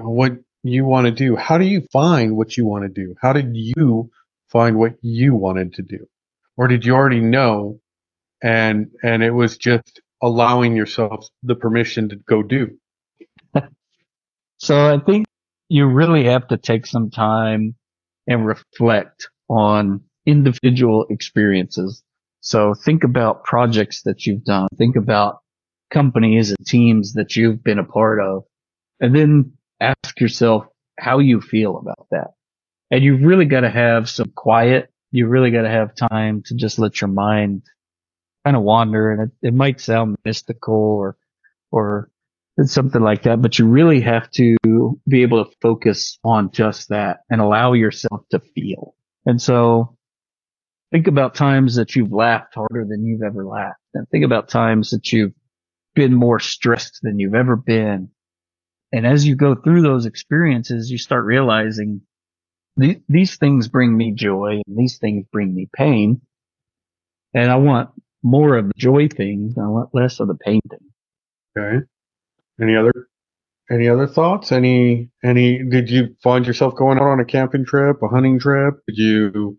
[0.00, 3.14] what you want to do, how do you find what you want to do?
[3.20, 4.10] How did you
[4.48, 6.06] find what you wanted to do?
[6.56, 7.80] Or did you already know
[8.42, 12.78] and and it was just allowing yourself the permission to go do?
[14.58, 15.26] so I think
[15.68, 17.74] you really have to take some time
[18.26, 22.02] and reflect on individual experiences.
[22.40, 24.68] So think about projects that you've done.
[24.76, 25.40] Think about
[25.90, 28.44] companies and teams that you've been a part of
[29.00, 30.66] and then ask yourself
[30.98, 32.28] how you feel about that.
[32.90, 34.90] And you've really got to have some quiet.
[35.10, 37.62] You really got to have time to just let your mind
[38.44, 41.16] kind of wander and it, it might sound mystical or,
[41.72, 42.10] or
[42.64, 44.56] something like that, but you really have to
[45.06, 48.94] be able to focus on just that and allow yourself to feel.
[49.26, 49.96] And so
[50.90, 54.90] think about times that you've laughed harder than you've ever laughed and think about times
[54.90, 55.34] that you've
[55.94, 58.10] been more stressed than you've ever been.
[58.92, 62.02] And as you go through those experiences, you start realizing
[62.80, 66.22] th- these things bring me joy and these things bring me pain.
[67.34, 67.90] And I want
[68.22, 69.58] more of the joy things.
[69.58, 70.82] I want less of the pain things.
[71.58, 71.84] Okay.
[72.60, 73.08] Any other
[73.70, 74.52] any other thoughts?
[74.52, 78.74] Any any did you find yourself going out on a camping trip, a hunting trip?
[78.86, 79.58] Did you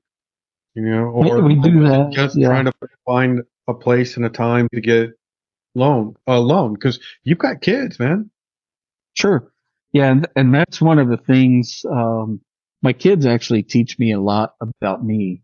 [0.73, 2.47] you know or we do that just yeah.
[2.47, 2.73] trying to
[3.05, 5.11] find a place and a time to get
[5.75, 8.29] loan alone because you've got kids, man.
[9.13, 9.51] Sure.
[9.93, 12.41] Yeah, and, and that's one of the things um,
[12.81, 15.41] my kids actually teach me a lot about me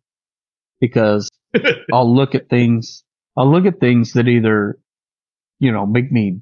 [0.80, 1.30] because
[1.94, 3.04] I'll look at things,
[3.38, 4.78] I'll look at things that either,
[5.60, 6.42] you know, make me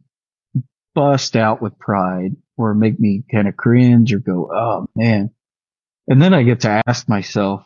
[0.94, 5.32] bust out with pride or make me kind of cringe or go, oh man.
[6.08, 7.64] And then I get to ask myself,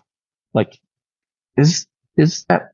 [0.53, 0.79] like,
[1.57, 2.73] is, is that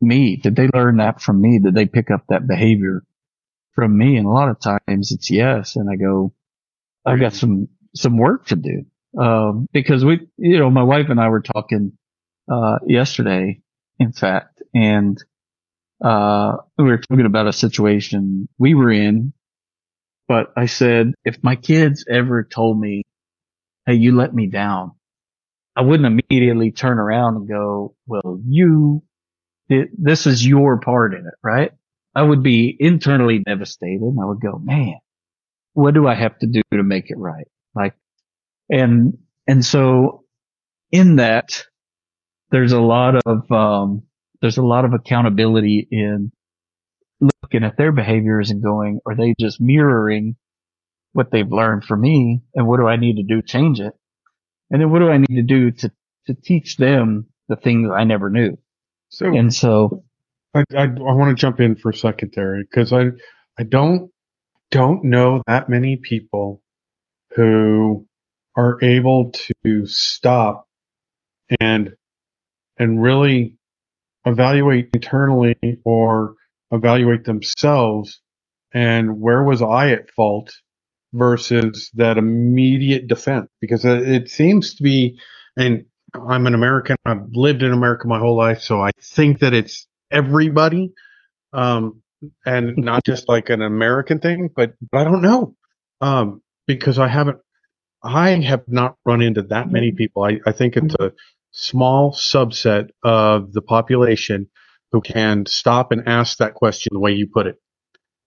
[0.00, 0.36] me?
[0.36, 1.58] Did they learn that from me?
[1.58, 3.04] Did they pick up that behavior
[3.74, 4.16] from me?
[4.16, 5.76] And a lot of times it's yes.
[5.76, 6.32] And I go,
[7.06, 8.84] I've got some, some work to do.
[9.18, 11.92] Um, because we, you know, my wife and I were talking,
[12.50, 13.60] uh, yesterday,
[13.98, 15.22] in fact, and,
[16.02, 19.32] uh, we were talking about a situation we were in,
[20.32, 23.02] but I said, if my kids ever told me,
[23.84, 24.92] Hey, you let me down,
[25.76, 29.02] I wouldn't immediately turn around and go, well, you,
[29.68, 31.72] this is your part in it, right?
[32.14, 34.16] I would be internally devastated.
[34.18, 34.94] I would go, man,
[35.74, 37.48] what do I have to do to make it right?
[37.74, 37.92] Like,
[38.70, 40.24] and, and so
[40.92, 41.62] in that,
[42.50, 44.04] there's a lot of, um,
[44.40, 46.32] there's a lot of accountability in
[47.42, 50.36] looking at their behaviors and going, are they just mirroring
[51.12, 52.42] what they've learned from me?
[52.54, 53.92] And what do I need to do to change it?
[54.70, 55.92] And then what do I need to do to,
[56.26, 58.58] to teach them the things I never knew?
[59.10, 60.04] So, And so,
[60.54, 63.08] I, I, I want to jump in for a second there because I,
[63.58, 64.10] I don't,
[64.70, 66.62] don't know that many people
[67.36, 68.06] who
[68.56, 69.32] are able
[69.64, 70.66] to stop
[71.60, 71.94] and,
[72.78, 73.56] and really
[74.24, 76.36] evaluate internally or
[76.72, 78.20] evaluate themselves
[78.74, 80.52] and where was I at fault
[81.12, 83.48] versus that immediate defense?
[83.60, 85.18] Because it, seems to be
[85.56, 89.54] and I'm an American I've lived in America my whole life so I think that
[89.54, 90.92] it's everybody
[91.52, 92.02] um
[92.46, 95.54] and not just like an American thing but, but I don't know
[96.00, 97.38] um because I haven't
[98.02, 100.24] I have not run into that many people.
[100.24, 101.12] I, I think it's a
[101.52, 104.48] small subset of the population
[104.92, 107.56] who can stop and ask that question the way you put it.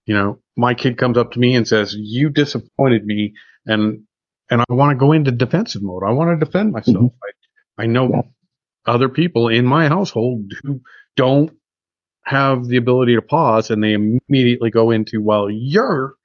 [0.05, 3.33] You know, my kid comes up to me and says, "You disappointed me,"
[3.65, 4.03] and
[4.49, 6.03] and I want to go into defensive mode.
[6.05, 6.97] I want to defend myself.
[6.97, 7.79] Mm-hmm.
[7.79, 8.21] I, I know Yeah.
[8.85, 10.81] other people in my household who
[11.15, 11.51] don't
[12.23, 16.15] have the ability to pause, and they immediately go into, "Well, you're,"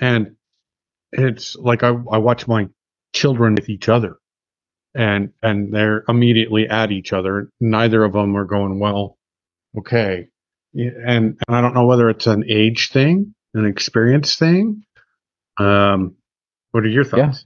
[0.00, 0.36] and
[1.12, 2.68] it's like I, I watch my
[3.12, 4.16] children with each other,
[4.94, 7.50] and and they're immediately at each other.
[7.60, 9.13] Neither of them are going well
[9.78, 10.28] okay
[10.74, 14.84] and, and i don't know whether it's an age thing an experience thing
[15.58, 16.16] um
[16.72, 17.26] what are your Yeah.
[17.26, 17.44] thoughts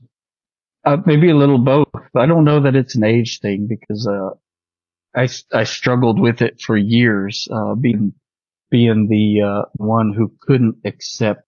[0.85, 1.89] uh, maybe a little both.
[2.17, 4.31] I don't know that it's an age thing because, uh,
[5.15, 8.15] I, I struggled with it for years, uh, being,
[8.71, 11.43] being the, uh, one who couldn't accept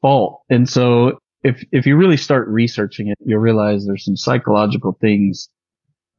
[0.00, 0.42] fault.
[0.50, 5.48] And so if, if you really start researching it, you'll realize there's some psychological things,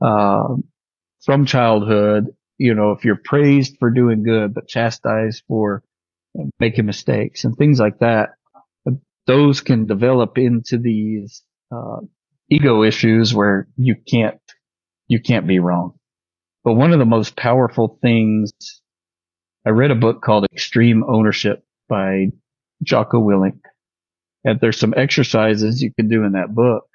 [0.02, 0.56] uh,
[1.26, 2.28] from childhood.
[2.58, 5.84] You know, if you're praised for doing good, but chastised for
[6.60, 8.30] making mistakes and things like that,
[9.26, 12.02] those can develop into these, uh,
[12.50, 14.40] ego issues where you can't,
[15.08, 15.94] you can't be wrong.
[16.64, 18.52] But one of the most powerful things,
[19.66, 22.28] I read a book called Extreme Ownership by
[22.84, 23.60] Jocko Willink.
[24.44, 26.86] And there's some exercises you can do in that book.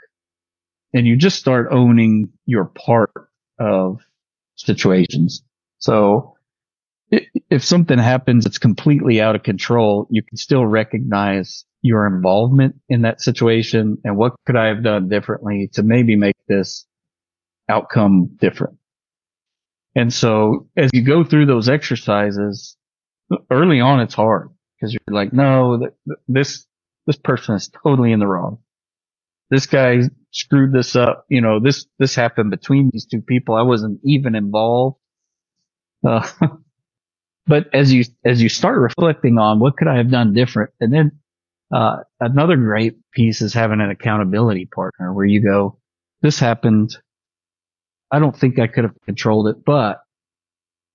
[0.92, 3.12] And you just start owning your part
[3.58, 4.00] of
[4.56, 5.42] situations.
[5.78, 6.34] So
[7.50, 13.02] if something happens that's completely out of control, you can still recognize your involvement in
[13.02, 16.86] that situation and what could I have done differently to maybe make this
[17.68, 18.76] outcome different.
[19.94, 22.76] And so as you go through those exercises,
[23.50, 26.66] early on it's hard because you're like, no, th- th- this,
[27.06, 28.58] this person is totally in the wrong.
[29.50, 31.24] This guy screwed this up.
[31.28, 33.54] You know, this, this happened between these two people.
[33.54, 34.98] I wasn't even involved.
[36.06, 36.26] Uh,
[37.46, 40.70] but as you, as you start reflecting on what could I have done different?
[40.80, 41.12] And then,
[41.72, 45.78] uh, another great piece is having an accountability partner where you go,
[46.22, 46.96] this happened.
[48.10, 50.00] I don't think I could have controlled it, but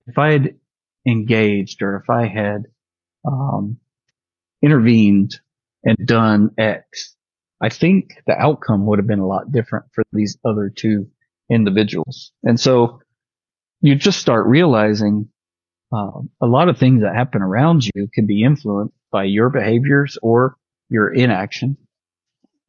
[0.07, 0.55] if I had
[1.07, 2.63] engaged or if I had,
[3.25, 3.77] um,
[4.63, 5.39] intervened
[5.83, 7.15] and done X,
[7.61, 11.07] I think the outcome would have been a lot different for these other two
[11.51, 12.31] individuals.
[12.43, 13.01] And so
[13.83, 15.29] you just start realizing
[15.91, 20.17] um, a lot of things that happen around you can be influenced by your behaviors
[20.23, 20.55] or
[20.89, 21.77] your inaction.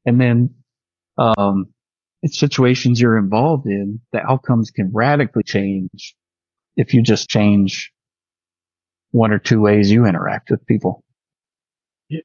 [0.05, 0.55] And then,
[1.17, 1.69] um,
[2.23, 6.15] in situations you're involved in, the outcomes can radically change
[6.77, 7.93] if you just change
[9.13, 11.03] one or two ways you interact with people.
[12.09, 12.21] Yeah.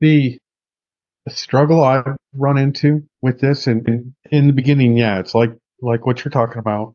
[0.00, 0.38] the
[1.24, 5.50] the struggle I've run into with this, and, and in the beginning, yeah, it's like
[5.80, 6.94] like what you're talking about.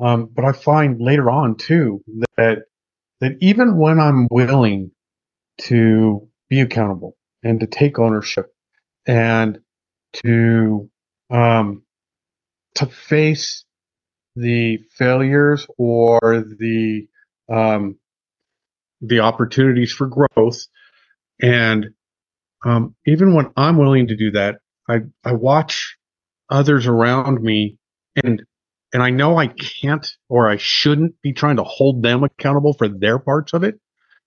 [0.00, 2.02] Um, but I find later on too
[2.36, 2.64] that
[3.20, 4.92] that even when I'm willing
[5.62, 8.46] to be accountable and to take ownership
[9.06, 9.58] and
[10.24, 10.90] to
[11.30, 11.82] um,
[12.76, 13.64] to face
[14.36, 17.08] the failures or the
[17.52, 17.98] um,
[19.00, 20.66] the opportunities for growth
[21.40, 21.86] and
[22.64, 24.56] um, even when I'm willing to do that,
[24.88, 25.96] I, I watch
[26.50, 27.78] others around me
[28.24, 28.42] and
[28.92, 32.88] and I know I can't or I shouldn't be trying to hold them accountable for
[32.88, 33.78] their parts of it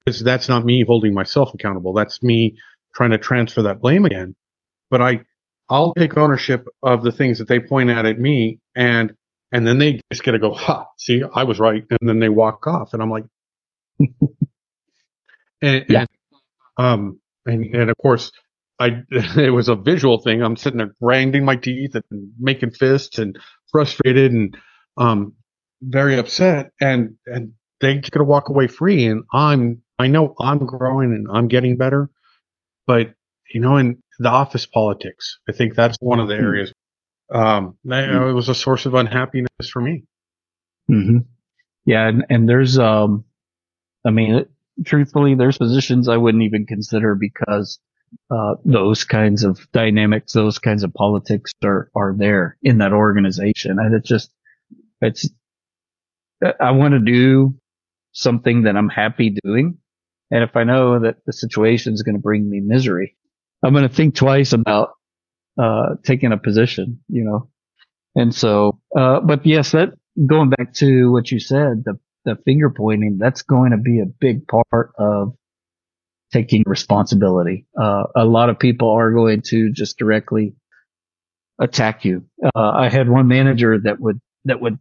[0.06, 1.93] because that's not me holding myself accountable.
[1.93, 2.58] That's me
[2.93, 4.36] trying to transfer that blame again.
[4.89, 5.21] But I
[5.69, 9.13] I'll take ownership of the things that they point out at me and
[9.52, 11.84] and then they just get to go, ha, see, I was right.
[11.89, 12.93] And then they walk off.
[12.93, 13.26] And I'm like,
[15.62, 16.00] and, yeah.
[16.00, 16.08] and,
[16.78, 18.32] um, and, and of course,
[18.80, 20.41] I, it was a visual thing.
[20.41, 23.38] I'm sitting there grinding my teeth and making fists and
[23.71, 24.57] frustrated and,
[24.97, 25.34] um,
[25.81, 26.71] very upset.
[26.79, 29.05] And, and they just gonna walk away free.
[29.05, 32.10] And I'm, I know I'm growing and I'm getting better,
[32.88, 33.13] but
[33.53, 36.43] you know, in the office politics, I think that's one of the hmm.
[36.43, 36.73] areas.
[37.34, 40.03] Um, it was a source of unhappiness for me.
[40.89, 41.19] Mm-hmm.
[41.86, 42.07] Yeah.
[42.07, 43.23] And, and there's, um,
[44.05, 44.45] I mean,
[44.86, 47.79] truthfully, there's positions I wouldn't even consider because
[48.30, 53.78] uh, those kinds of dynamics, those kinds of politics are are there in that organization,
[53.80, 54.32] and it's just
[55.02, 55.30] it's
[56.60, 57.56] I want to do
[58.13, 59.78] something that I'm happy doing,
[60.32, 63.15] and if I know that the situation is going to bring me misery,
[63.63, 64.91] I'm going to think twice about
[65.62, 67.50] uh, taking a position, you know.
[68.15, 69.89] And so, uh, but yes, that
[70.26, 74.06] going back to what you said, the the finger pointing, that's going to be a
[74.06, 75.34] big part of
[76.32, 77.65] taking responsibility.
[77.80, 80.56] Uh, a lot of people are going to just directly
[81.60, 82.26] attack you.
[82.44, 84.80] Uh, I had one manager that would, that would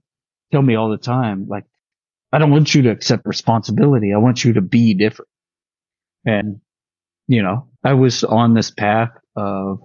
[0.53, 1.65] tell me all the time, like,
[2.33, 4.13] I don't want you to accept responsibility.
[4.15, 5.29] I want you to be different.
[6.25, 6.61] And,
[7.27, 9.81] you know, I was on this path of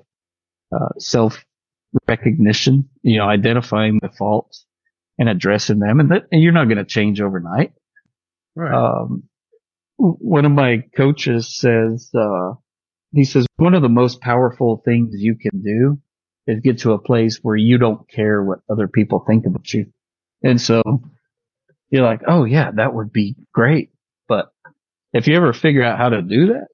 [0.72, 1.44] uh, self
[2.08, 4.66] recognition, you know, identifying the faults
[5.18, 6.00] and addressing them.
[6.00, 7.72] And, that, and you're not going to change overnight.
[8.56, 8.74] Right.
[8.74, 9.24] Um,
[9.98, 12.54] one of my coaches says, uh,
[13.14, 16.00] he says, one of the most powerful things you can do
[16.48, 19.88] is get to a place where you don't care what other people think about you.
[20.44, 20.82] And so
[21.90, 23.92] you're like, oh yeah, that would be great.
[24.28, 24.52] But
[25.14, 26.68] if you ever figure out how to do that,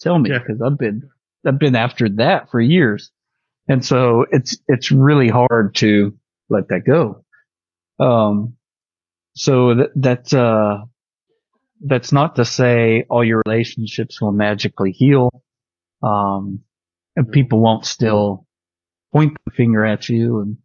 [0.00, 0.66] tell me because yeah.
[0.66, 1.08] I've been,
[1.46, 3.10] I've been after that for years.
[3.68, 6.14] And so it's, it's really hard to
[6.48, 7.24] let that go.
[7.98, 8.56] Um,
[9.34, 10.84] so that, that, uh,
[11.80, 15.30] that's not to say all your relationships will magically heal.
[16.02, 16.60] Um,
[17.16, 18.46] and people won't still
[19.12, 20.40] point the finger at you.
[20.40, 20.56] And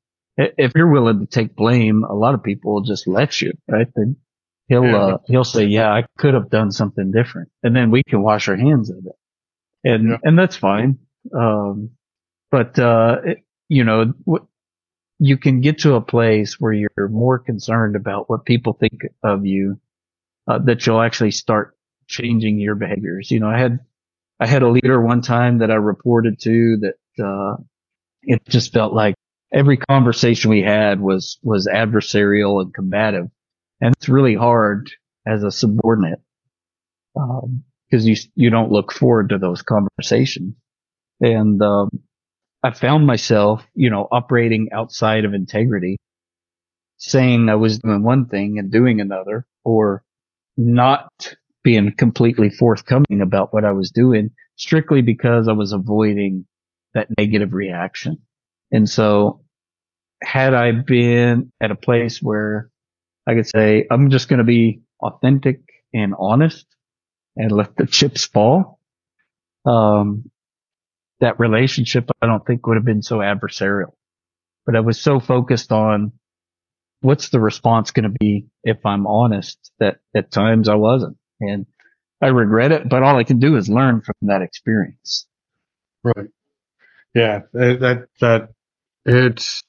[0.58, 3.88] if you're willing to take blame, a lot of people will just let you, right?
[3.96, 4.18] Then
[4.68, 7.50] he'll, uh, he'll say, yeah, I could have done something different.
[7.64, 9.16] And then we can wash our hands of it.
[9.84, 10.18] And, yeah.
[10.24, 11.00] and that's fine.
[11.34, 11.92] Um,
[12.52, 14.14] but, uh, it, you know,
[15.18, 19.46] you can get to a place where you're more concerned about what people think of
[19.46, 19.80] you,
[20.48, 21.76] uh, that you'll actually start
[22.08, 23.32] changing your behaviors.
[23.32, 23.80] You know, I had,
[24.40, 27.64] I had a leader one time that I reported to that, uh,
[28.24, 29.16] it just felt like
[29.54, 33.28] every conversation we had was, was adversarial and combative.
[33.82, 34.92] And it's really hard
[35.28, 36.22] as a subordinate.
[37.16, 40.56] Um, cause you, you don't look forward to those conversations.
[41.22, 41.90] And, um,
[42.64, 45.98] I found myself, you know, operating outside of integrity,
[46.98, 50.04] saying I was doing one thing and doing another, or
[50.58, 56.46] not being completely forthcoming about what I was doing strictly because I was avoiding
[56.94, 58.20] that negative reaction.
[58.72, 59.42] And so
[60.24, 62.70] had I been at a place where
[63.28, 65.62] I could say, I'm just going to be authentic
[65.94, 66.66] and honest
[67.36, 68.80] and let the chips fall,
[69.66, 70.30] um,
[71.20, 73.94] that relationship, I don't think would have been so adversarial.
[74.66, 76.14] But I was so focused on
[77.06, 81.18] what's the response going to be if I'm honest that at times I wasn't.
[81.40, 81.68] And
[82.22, 85.28] I regret it, but all I can do is learn from that experience.
[86.04, 86.30] Right.
[87.14, 87.42] Yeah.
[87.54, 88.50] That, that,
[89.06, 89.64] it's,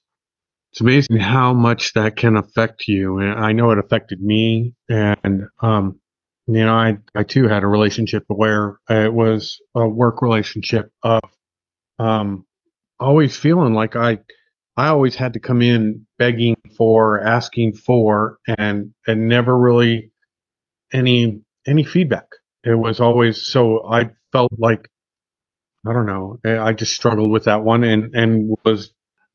[0.72, 3.18] it's amazing how much that can affect you.
[3.18, 4.74] And I know it affected me.
[4.88, 6.00] And, um,
[6.46, 11.22] you know, I, I too had a relationship where it was a work relationship of
[11.98, 12.46] um,
[12.98, 14.20] always feeling like I,
[14.76, 20.12] I always had to come in begging for, asking for, and and never really
[20.92, 22.26] any any feedback.
[22.64, 24.88] It was always so I felt like
[25.86, 26.38] I don't know.
[26.44, 28.92] I just struggled with that one and and was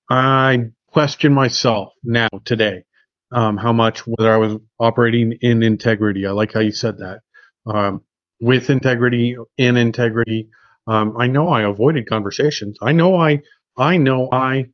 [0.10, 2.84] I question myself now today
[3.32, 6.26] um, how much whether I was operating in integrity.
[6.26, 7.22] I like how you said that.
[7.66, 8.02] Um,
[8.40, 10.50] with integrity, in integrity.
[10.88, 12.78] Um, I know I avoided conversations.
[12.82, 13.42] I know I
[13.78, 14.66] I know I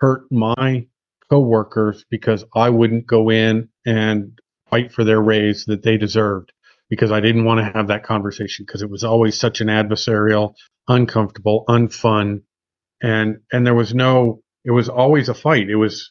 [0.00, 0.86] hurt my
[1.30, 4.38] coworkers because I wouldn't go in and
[4.68, 6.52] fight for their raise that they deserved
[6.88, 10.54] because I didn't want to have that conversation because it was always such an adversarial,
[10.88, 12.42] uncomfortable, unfun,
[13.02, 14.42] and and there was no.
[14.64, 15.70] It was always a fight.
[15.70, 16.10] It was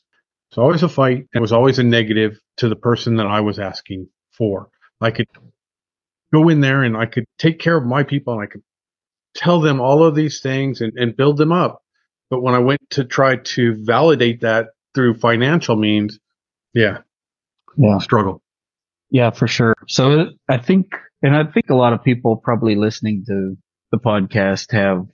[0.50, 1.28] it's always a fight.
[1.34, 4.70] It was always a negative to the person that I was asking for.
[5.00, 5.28] I could
[6.34, 8.64] go in there and I could take care of my people and I could
[9.36, 11.79] tell them all of these things and, and build them up.
[12.30, 16.20] But when I went to try to validate that through financial means,
[16.74, 17.00] yeah,
[17.78, 17.98] Yeah.
[18.00, 18.42] struggle.
[19.10, 19.74] Yeah, for sure.
[19.88, 20.92] So I think,
[21.24, 23.58] and I think a lot of people probably listening to
[23.92, 25.08] the podcast have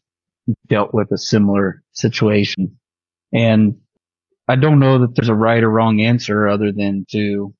[0.68, 2.78] dealt with a similar situation.
[3.34, 3.78] And
[4.48, 7.54] I don't know that there's a right or wrong answer other than to,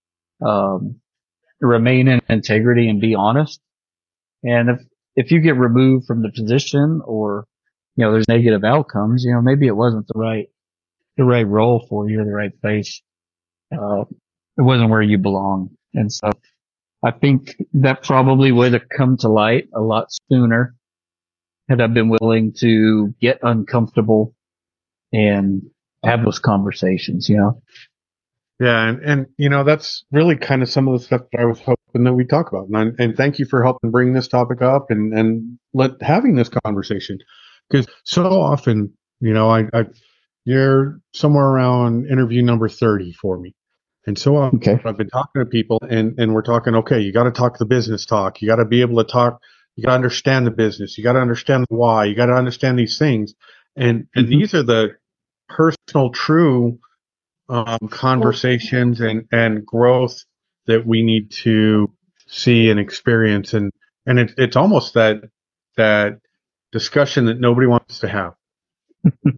[0.46, 1.00] um,
[1.62, 3.60] remain in integrity and be honest.
[4.44, 4.80] And if,
[5.16, 7.46] if you get removed from the position or,
[7.96, 10.48] you know, there's negative outcomes, you know, maybe it wasn't the right,
[11.18, 13.02] the right role for you the right place.
[13.72, 14.02] Uh,
[14.58, 15.70] it wasn't where you belong.
[15.94, 16.32] And so
[17.04, 20.76] I think that probably would have come to light a lot sooner
[21.70, 24.36] had I been willing to get uncomfortable
[25.14, 25.64] and
[26.04, 27.62] have those conversations, you know?
[28.60, 31.46] Yeah, and, and you know that's really kind of some of the stuff that I
[31.46, 34.30] was hoping that we talk about, and, I, and thank you for helping bring this
[34.30, 37.20] topic up and and let having this conversation
[37.70, 39.86] because so often you know I, I
[40.46, 43.54] you're somewhere around interview number thirty for me,
[44.08, 44.82] and so often Okay.
[44.86, 47.66] I've been talking to people and and we're talking okay, you got to talk the
[47.66, 49.42] business talk, you got to be able to talk,
[49.76, 52.36] you got to understand the business, you got to understand the why, you got to
[52.36, 53.36] understand these things,
[53.76, 54.30] and and Mhm.
[54.30, 54.90] these are the
[55.50, 56.74] personal true
[57.50, 60.24] um, conversations and, and growth
[60.68, 61.92] that we need to
[62.28, 63.54] see and experience.
[63.54, 63.72] And,
[64.06, 65.18] and it, it's almost that,
[65.78, 66.20] that
[66.76, 68.34] discussion that nobody wants to have.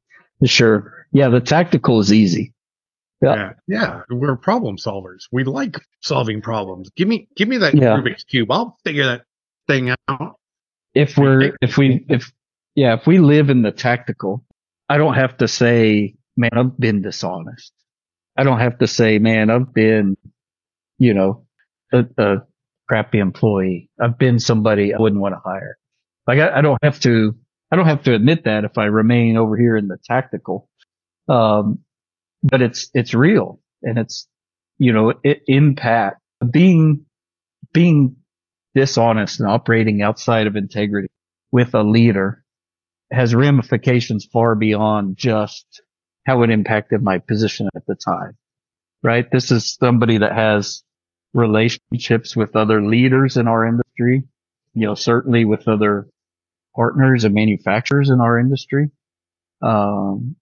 [0.45, 0.93] Sure.
[1.11, 1.29] Yeah.
[1.29, 2.53] The tactical is easy.
[3.23, 3.35] Yeah.
[3.35, 3.53] Yeah.
[3.67, 4.01] Yeah.
[4.11, 5.23] We're problem solvers.
[5.31, 6.91] We like solving problems.
[6.95, 7.97] Give me, give me that Yeah.
[7.97, 8.51] Rubik's cube.
[8.51, 9.23] I'll figure that
[9.67, 10.35] thing out.
[10.93, 12.31] If we're, if we, if,
[12.75, 14.43] yeah, if we live in the tactical,
[14.87, 17.73] I don't have to say, man, I've been dishonest.
[18.37, 20.17] I don't have to say, man, I've been,
[20.99, 21.47] you know,
[21.91, 22.35] a, a
[22.87, 23.89] crappy employee.
[23.99, 25.79] I've been somebody I wouldn't want to hire.
[26.27, 27.35] Like I, I don't have to,
[27.71, 30.69] I don't have to admit that if I remain over here in the tactical.
[31.27, 31.79] Um,
[32.43, 34.27] but it's, it's real and it's,
[34.77, 36.21] you know, it impact
[36.51, 37.05] being,
[37.73, 38.17] being
[38.75, 41.09] dishonest and operating outside of integrity
[41.51, 42.43] with a leader
[43.11, 45.65] has ramifications far beyond just
[46.25, 48.37] how it impacted my position at the time.
[49.01, 49.29] Right?
[49.31, 50.83] This is somebody that has
[51.33, 54.23] relationships with other leaders in our industry,
[54.73, 56.07] you know, certainly with other
[56.77, 58.91] partners and manufacturers in our industry,
[59.61, 60.35] um,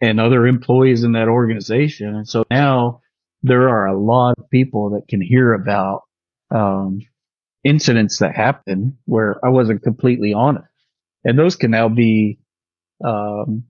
[0.00, 2.14] and other employees in that organization.
[2.14, 3.00] And so now
[3.42, 6.02] there are a lot of people that can hear about,
[6.50, 7.00] um,
[7.64, 10.68] incidents that happen where I wasn't completely honest.
[11.24, 12.38] And those can now be,
[13.04, 13.64] um,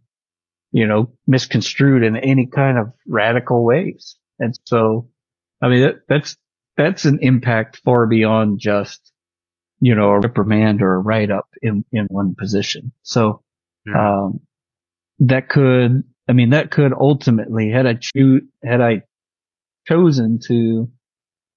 [0.73, 4.16] you know, misconstrued in any kind of radical ways.
[4.39, 5.09] And so,
[5.62, 6.37] I mean, that, that's,
[6.77, 9.12] that's an impact far beyond just,
[9.81, 12.93] you know, a reprimand or a write up in, in one position.
[13.03, 13.43] So,
[13.87, 14.24] Yeah.
[14.24, 14.41] um,
[15.20, 19.03] that could, I mean, that could ultimately, had I choose, had I
[19.87, 20.91] chosen to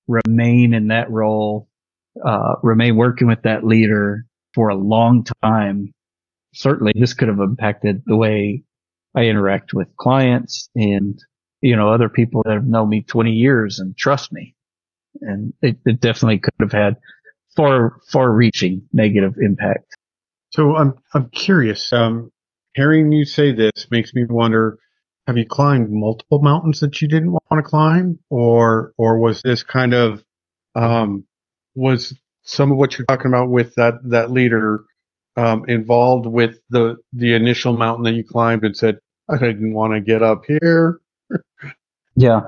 [0.07, 1.67] remain in that role,
[2.25, 5.93] uh, remain working with that leader for a long time,
[6.53, 8.63] certainly this could have impacted the way
[9.15, 11.19] I interact with clients and,
[11.61, 14.55] you know, other people that have known me 20 years and trust me.
[15.21, 16.95] And it, it definitely could have had
[17.55, 19.95] far, far reaching negative impact.
[20.51, 21.91] So I'm, I'm curious.
[21.93, 22.31] Um,
[22.75, 24.77] hearing you say this makes me wonder,
[25.27, 29.63] have you climbed multiple mountains that you didn't want to climb or, or was this
[29.63, 30.23] kind of,
[30.75, 31.25] um,
[31.75, 34.83] was some of what you're talking about with that, that leader,
[35.37, 38.97] um, involved with the, the initial mountain that you climbed and said,
[39.29, 40.99] I didn't want to get up here.
[42.15, 42.41] Yeah.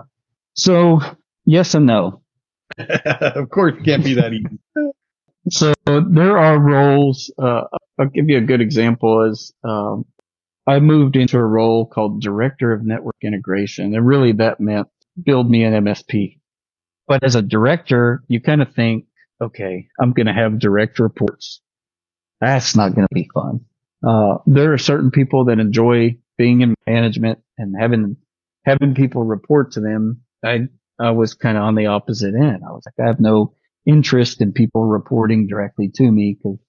[0.56, 1.00] So
[1.46, 2.22] yes and no.
[2.78, 4.60] of course, it can't be that easy.
[5.50, 7.32] So there are roles.
[7.38, 7.64] Uh,
[8.00, 9.30] I'll give you a good example.
[9.30, 10.06] Is um,
[10.66, 14.88] I moved into a role called director of network integration, and really that meant
[15.22, 16.40] build me an MSP.
[17.08, 19.06] But as a director, you kind of think,
[19.42, 21.62] okay, I'm going to have direct reports.
[22.40, 23.62] That's not going to be fun.
[24.06, 28.18] Uh, there are certain people that enjoy being in management and having,
[28.66, 30.68] having people report to them, I,
[31.00, 32.64] I was kind of on the opposite end.
[32.68, 33.54] I was like, I have no
[33.86, 36.60] interest in people reporting directly to me because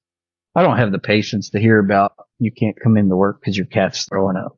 [0.55, 3.67] I don't have the patience to hear about you can't come into work because your
[3.67, 4.57] cat's throwing up.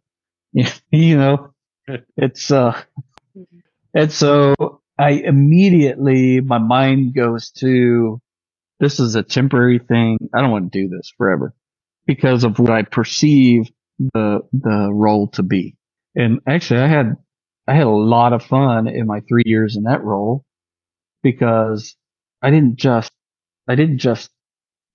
[0.90, 1.52] you know,
[2.16, 2.80] it's, uh,
[3.94, 8.20] and so I immediately, my mind goes to,
[8.80, 10.18] this is a temporary thing.
[10.34, 11.54] I don't want to do this forever
[12.06, 15.76] because of what I perceive the, the role to be.
[16.14, 17.16] And actually I had,
[17.66, 20.44] I had a lot of fun in my three years in that role
[21.22, 21.96] because
[22.46, 23.10] I didn't just,
[23.66, 24.30] I didn't just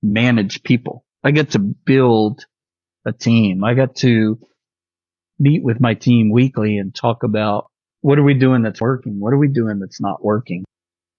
[0.02, 1.04] manage people.
[1.22, 2.46] I got to build
[3.06, 3.66] a team.
[3.66, 4.40] I got to
[5.38, 9.20] meet with my team weekly and talk about what are we doing that's working?
[9.20, 10.64] What are we doing that's not working?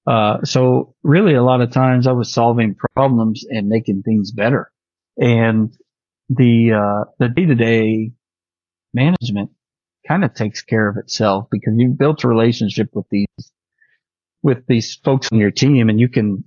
[0.06, 4.72] Uh, so really a lot of times I was solving problems and making things better.
[5.18, 5.76] And
[6.30, 8.12] the, uh, the day to day
[8.94, 9.50] management
[10.08, 13.26] kind of takes care of itself because you've built a relationship with these,
[14.42, 16.44] with these folks on your team and you can,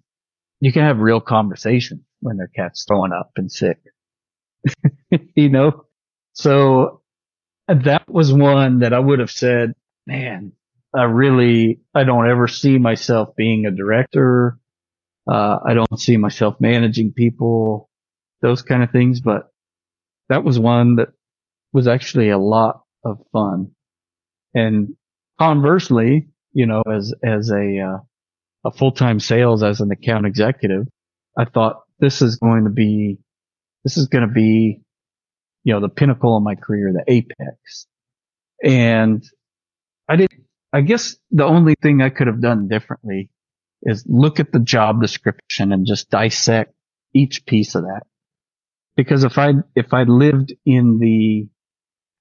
[0.59, 3.77] you can have real conversation when their cat's throwing up and sick.
[5.35, 5.85] you know?
[6.33, 7.01] So
[7.67, 9.73] that was one that I would have said,
[10.05, 10.51] man,
[10.93, 14.57] I really, I don't ever see myself being a director.
[15.29, 17.89] Uh, I don't see myself managing people,
[18.41, 19.51] those kind of things, but
[20.29, 21.09] that was one that
[21.73, 23.71] was actually a lot of fun.
[24.53, 24.95] And
[25.39, 27.97] conversely, you know, as, as a, uh,
[28.65, 30.87] a full-time sales as an account executive,
[31.37, 33.19] I thought this is going to be,
[33.83, 34.81] this is going to be,
[35.65, 37.87] you know, the pinnacle of my career, the apex.
[38.63, 39.21] And
[40.09, 43.29] I didn't, I guess the only thing I could have done differently
[43.83, 46.73] is look at the job description and just dissect
[47.13, 48.03] each piece of that.
[48.95, 51.49] Because if I, if I lived in the,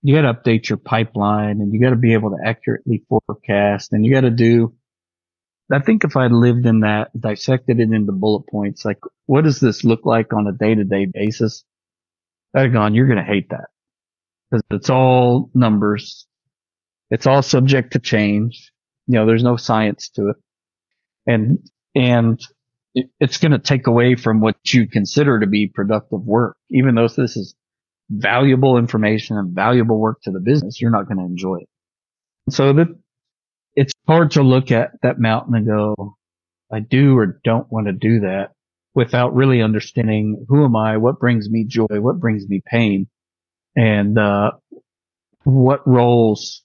[0.04, 3.92] you got to update your pipeline and you got to be able to accurately forecast
[3.92, 4.74] and you got to do,
[5.72, 9.60] I think if I lived in that, dissected it into bullet points, like what does
[9.60, 11.64] this look like on a day to day basis?
[12.54, 13.66] I'd gone, you're going to hate that
[14.50, 16.26] because it's all numbers
[17.10, 18.72] it's all subject to change.
[19.06, 20.36] You know, there's no science to it.
[21.26, 21.58] And,
[21.94, 22.40] and
[22.94, 26.56] it, it's going to take away from what you consider to be productive work.
[26.70, 27.54] Even though this is
[28.10, 31.68] valuable information and valuable work to the business, you're not going to enjoy it.
[32.50, 32.88] So that
[33.74, 36.16] it's hard to look at that mountain and go,
[36.72, 38.52] I do or don't want to do that
[38.94, 40.98] without really understanding who am I?
[40.98, 41.86] What brings me joy?
[41.90, 43.08] What brings me pain?
[43.76, 44.52] And, uh,
[45.44, 46.62] what roles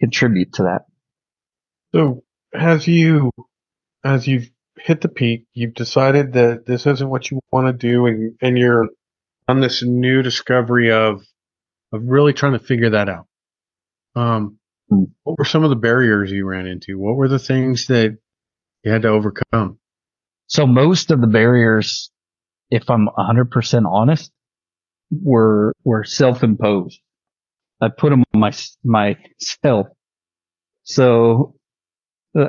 [0.00, 0.82] contribute to that.
[1.94, 2.24] So,
[2.54, 3.30] as you,
[4.04, 8.06] as you've hit the peak, you've decided that this isn't what you want to do,
[8.06, 8.88] and and you're
[9.52, 11.22] on this new discovery of
[11.92, 13.26] of really trying to figure that out.
[14.16, 15.04] Um, hmm.
[15.24, 16.98] what were some of the barriers you ran into?
[16.98, 18.16] What were the things that
[18.82, 19.78] you had to overcome?
[20.46, 22.10] So most of the barriers,
[22.70, 24.32] if I'm 100% honest,
[25.10, 26.98] were were self-imposed.
[27.80, 29.88] I put them on my myself.
[30.84, 31.56] So
[32.38, 32.48] uh,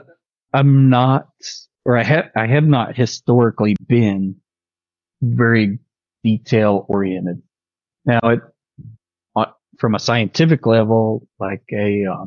[0.53, 1.27] I'm not,
[1.83, 4.37] or I have, I have not historically been
[5.21, 5.79] very
[6.23, 7.41] detail oriented.
[8.05, 8.39] Now, it,
[9.35, 9.45] uh,
[9.77, 12.25] from a scientific level, like a uh,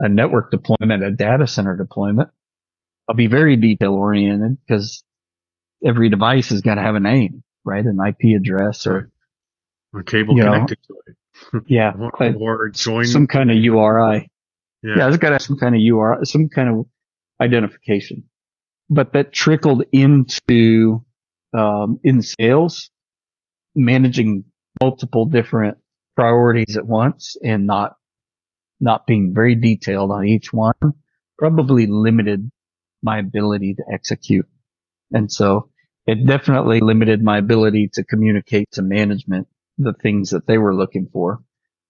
[0.00, 2.30] a network deployment, a data center deployment,
[3.08, 5.04] I'll be very detail oriented because
[5.84, 7.84] every device has got to have a name, right?
[7.84, 9.10] An IP address or
[9.94, 11.16] a cable connected know, to it.
[11.66, 11.92] Yeah.
[12.18, 14.30] or, join some kind of URI.
[14.82, 14.94] Yeah.
[14.96, 16.86] yeah, it's got to have some kind of URI, some kind of
[17.40, 18.24] identification.
[18.90, 21.04] But that trickled into,
[21.56, 22.90] um, in sales,
[23.74, 24.44] managing
[24.80, 25.78] multiple different
[26.16, 27.96] priorities at once and not,
[28.80, 30.74] not being very detailed on each one
[31.38, 32.50] probably limited
[33.02, 34.46] my ability to execute.
[35.12, 35.70] And so
[36.06, 39.48] it definitely limited my ability to communicate to management
[39.78, 41.40] the things that they were looking for.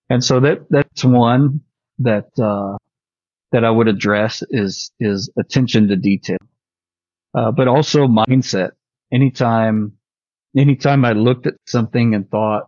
[0.09, 1.61] And so that, that's one
[1.99, 2.77] that, uh,
[3.53, 6.39] that I would address is, is attention to detail.
[7.35, 8.71] Uh, but also mindset.
[9.13, 9.93] Anytime,
[10.57, 12.65] anytime I looked at something and thought,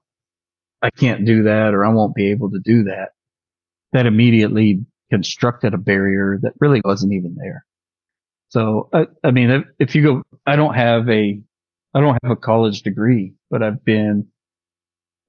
[0.83, 3.11] I can't do that or I won't be able to do that,
[3.93, 7.65] that immediately constructed a barrier that really wasn't even there.
[8.49, 11.41] So, I, I mean, if, if you go, I don't have a,
[11.95, 14.29] I don't have a college degree, but I've been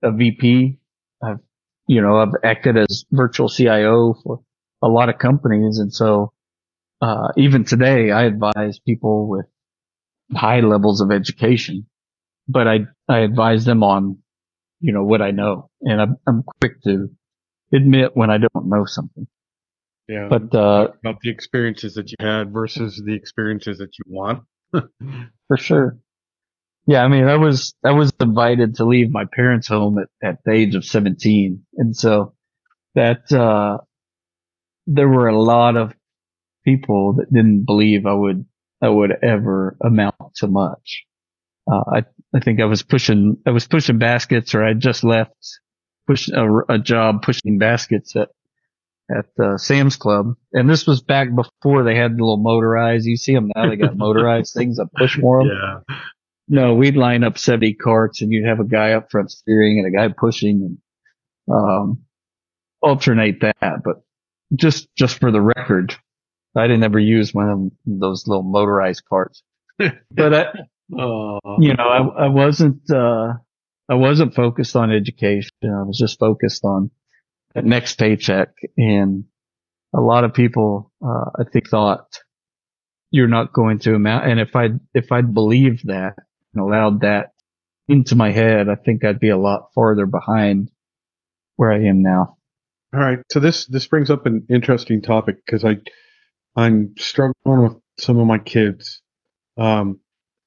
[0.03, 0.79] a VP.
[1.23, 1.39] I've,
[1.87, 4.41] you know, I've acted as virtual CIO for
[4.81, 5.79] a lot of companies.
[5.79, 6.33] And so,
[7.01, 9.45] uh, even today, I advise people with
[10.35, 11.87] high levels of education,
[12.47, 12.79] but I,
[13.09, 14.19] I advise them on,
[14.79, 17.09] you know, what I know and I'm, I'm quick to,
[17.73, 19.27] admit when I don't know something.
[20.07, 20.27] Yeah.
[20.29, 24.43] But uh, about the experiences that you had versus the experiences that you want.
[24.71, 25.97] for sure.
[26.85, 30.37] Yeah, I mean, I was I was invited to leave my parents' home at, at
[30.45, 32.33] the age of seventeen, and so
[32.95, 33.79] that uh,
[34.85, 35.93] there were a lot of
[36.63, 38.45] people that didn't believe I would
[38.81, 41.03] I would ever amount to much.
[41.69, 42.05] Uh, I
[42.36, 45.36] I think I was pushing I was pushing baskets, or I just left
[46.07, 48.30] push a, a job pushing baskets at
[49.09, 53.05] at uh, Sam's Club, and this was back before they had the little motorized.
[53.05, 55.43] You see them now; they got motorized things that push more.
[55.43, 55.80] Yeah.
[56.49, 59.88] No, we'd line up 70 carts and you'd have a guy up front steering and
[59.88, 60.78] a guy pushing
[61.47, 62.03] and, um,
[62.82, 63.82] alternate that.
[63.84, 64.03] But
[64.55, 65.93] just, just for the record,
[66.55, 69.43] I didn't ever use one of those little motorized carts.
[69.78, 70.45] but I,
[70.91, 71.39] Oh.
[71.59, 73.33] you know, I, I wasn't, uh,
[73.89, 75.51] I wasn't focused on education.
[75.63, 76.91] I was just focused on
[77.55, 78.49] that next paycheck.
[78.77, 79.25] And
[79.95, 82.19] a lot of people, uh, I think thought
[83.11, 84.27] you're not going to amount.
[84.27, 86.15] And if I, if I'd believed that
[86.53, 87.31] and allowed that
[87.88, 90.69] into my head, I think I'd be a lot farther behind
[91.55, 92.38] where I am now.
[92.93, 93.19] All right.
[93.31, 95.77] So this this brings up an interesting topic because I
[96.55, 99.01] I'm struggling with some of my kids,
[99.57, 99.99] um,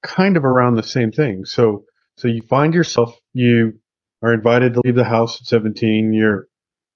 [0.02, 1.44] kind of around the same thing.
[1.44, 1.84] So
[2.16, 3.80] so you find yourself you
[4.22, 6.12] are invited to leave the house at 17.
[6.12, 6.48] You're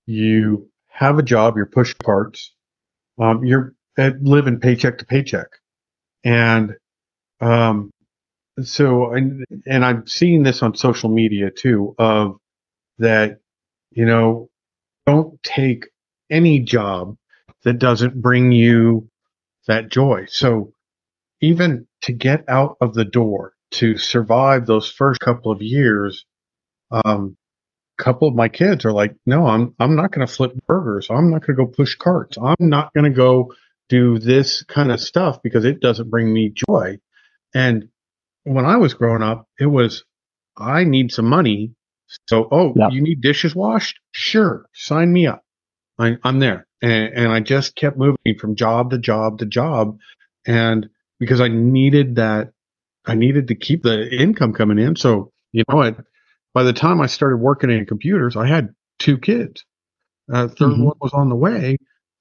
[0.06, 1.56] you have a job.
[1.56, 2.52] You're push carts.
[3.20, 5.46] Um, you're at, living paycheck to paycheck,
[6.24, 6.74] and
[7.40, 7.90] um,
[8.62, 12.36] so and and I'm seeing this on social media too of
[12.98, 13.38] that
[13.92, 14.48] you know
[15.06, 15.86] don't take
[16.30, 17.16] any job
[17.62, 19.08] that doesn't bring you
[19.66, 20.26] that joy.
[20.28, 20.73] So
[21.40, 26.24] even to get out of the door to survive those first couple of years,
[26.90, 27.36] um,
[27.98, 31.08] a couple of my kids are like, no, I'm, I'm not going to flip burgers.
[31.10, 32.36] I'm not going to go push carts.
[32.42, 33.52] I'm not going to go
[33.88, 36.98] do this kind of stuff because it doesn't bring me joy.
[37.54, 37.88] And
[38.44, 40.04] when I was growing up, it was,
[40.56, 41.72] I need some money.
[42.28, 42.88] So, oh, Yeah.
[42.90, 43.98] you need dishes washed?
[44.12, 44.66] Sure.
[44.74, 45.42] Sign me up.
[45.98, 46.66] I, I'm there.
[46.82, 49.98] And, and I just kept moving from job to job to job.
[50.46, 50.88] And
[51.20, 52.52] because I needed that,
[53.06, 54.96] I needed to keep the income coming in.
[54.96, 55.96] So, you know what?
[56.52, 59.64] By the time I started working in computers, I had two kids.
[60.32, 60.84] Uh, 3rd Mhm.
[60.84, 61.76] one was on the way,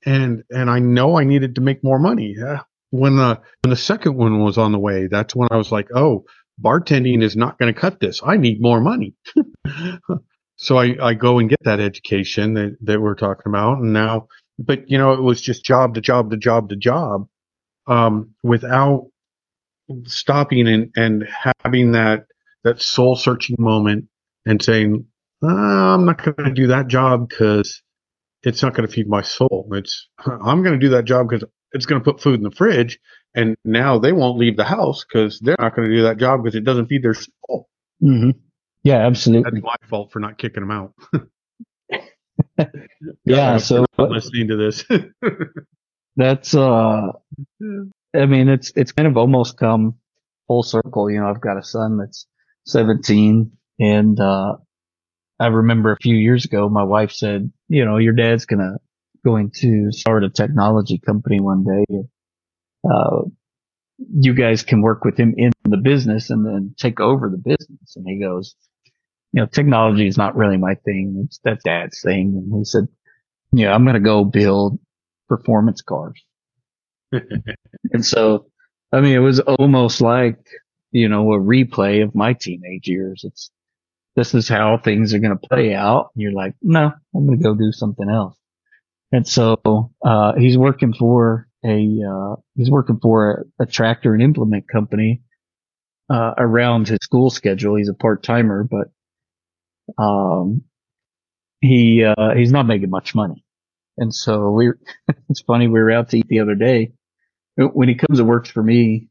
[0.05, 2.35] and and I know I needed to make more money.
[2.37, 2.61] Yeah.
[2.89, 5.87] When the when the second one was on the way, that's when I was like,
[5.95, 6.25] oh,
[6.61, 8.21] bartending is not going to cut this.
[8.23, 9.15] I need more money.
[10.57, 13.79] so I, I go and get that education that, that we're talking about.
[13.79, 14.27] And now,
[14.59, 17.27] but you know, it was just job to job to job to job,
[17.87, 19.07] um, without
[20.05, 21.27] stopping and, and
[21.63, 22.25] having that,
[22.63, 24.05] that soul searching moment
[24.45, 25.05] and saying,
[25.43, 27.81] "Ah, I'm not going to do that job because
[28.43, 29.67] it's not going to feed my soul.
[29.71, 32.51] It's, I'm going to do that job because it's going to put food in the
[32.51, 32.99] fridge.
[33.35, 36.43] And now they won't leave the house because they're not going to do that job
[36.43, 37.67] because it doesn't feed their soul.
[38.01, 38.37] Mm-hmm.
[38.83, 39.49] Yeah, absolutely.
[39.49, 40.93] That's my fault for not kicking them out.
[43.25, 43.57] Yeah.
[43.57, 44.85] So listening to this.
[46.15, 47.11] That's, uh,
[48.15, 49.95] I mean, it's, it's kind of almost come
[50.47, 51.09] full circle.
[51.09, 52.27] You know, I've got a son that's
[52.65, 54.55] 17 and, uh,
[55.39, 58.77] I remember a few years ago, my wife said, you know, your dad's gonna,
[59.25, 62.03] going to start a technology company one day.
[62.89, 63.23] Uh,
[63.97, 67.95] you guys can work with him in the business and then take over the business.
[67.95, 68.55] And he goes,
[69.31, 71.23] you know, technology is not really my thing.
[71.25, 72.33] It's that's dad's thing.
[72.35, 72.87] And he said,
[73.51, 74.79] yeah, I'm going to go build
[75.27, 76.21] performance cars.
[77.93, 78.47] And so,
[78.91, 80.37] I mean, it was almost like,
[80.91, 83.21] you know, a replay of my teenage years.
[83.23, 83.51] It's,
[84.15, 86.11] this is how things are going to play out.
[86.15, 88.37] And you're like, no, I'm going to go do something else.
[89.11, 94.23] And so, uh, he's working for a, uh, he's working for a, a tractor and
[94.23, 95.21] implement company,
[96.09, 97.75] uh, around his school schedule.
[97.75, 98.89] He's a part timer, but,
[100.03, 100.63] um,
[101.61, 103.42] he, uh, he's not making much money.
[103.97, 104.71] And so we,
[105.29, 106.93] it's funny, we were out to eat the other day
[107.55, 109.09] when he comes and works for me,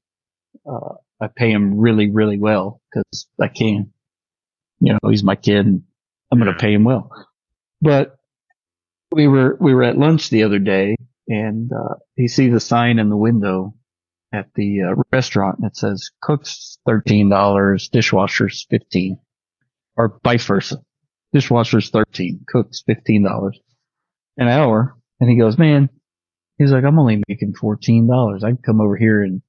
[0.68, 3.92] uh, I pay him really, really well because I can.
[4.80, 5.82] You know, he's my kid and
[6.30, 7.10] I'm going to pay him well.
[7.80, 8.16] But
[9.12, 10.96] we were, we were at lunch the other day
[11.28, 13.74] and, uh, he sees a sign in the window
[14.32, 17.28] at the uh, restaurant and it says cooks $13,
[17.90, 19.18] dishwashers 15
[19.96, 20.82] or vice versa.
[21.32, 23.52] Dishwashers 13, cooks $15
[24.36, 24.96] an hour.
[25.20, 25.88] And he goes, man,
[26.58, 28.44] He's like, I'm only making fourteen dollars.
[28.44, 29.42] I can come over here and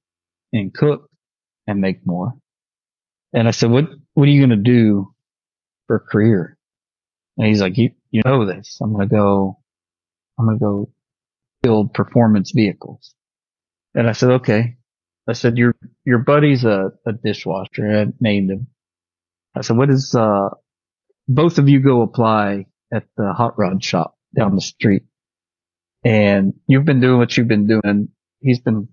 [0.52, 1.08] and cook
[1.66, 2.32] and make more.
[3.32, 5.14] And I said, What What are you gonna do
[5.86, 6.56] for a career?
[7.36, 8.78] And he's like, You you know this.
[8.80, 9.58] I'm going to go,
[10.38, 10.92] I'm going to go
[11.64, 13.12] build performance vehicles.
[13.92, 14.76] And I said, okay.
[15.28, 15.74] I said, your,
[16.04, 17.90] your buddy's a, a dishwasher.
[17.90, 18.68] I named him.
[19.56, 20.50] I said, what is, uh,
[21.26, 25.04] both of you go apply at the hot rod shop down the street.
[26.04, 28.08] And you've been doing what you've been doing.
[28.40, 28.88] He's been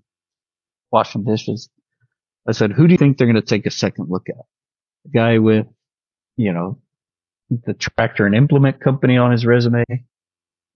[0.90, 1.68] washing dishes.
[2.48, 4.44] I said, who do you think they're going to take a second look at?
[5.04, 5.66] The guy with,
[6.36, 6.78] you know,
[7.50, 9.84] the tractor and implement company on his resume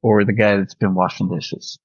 [0.03, 1.79] or the guy that's been washing dishes.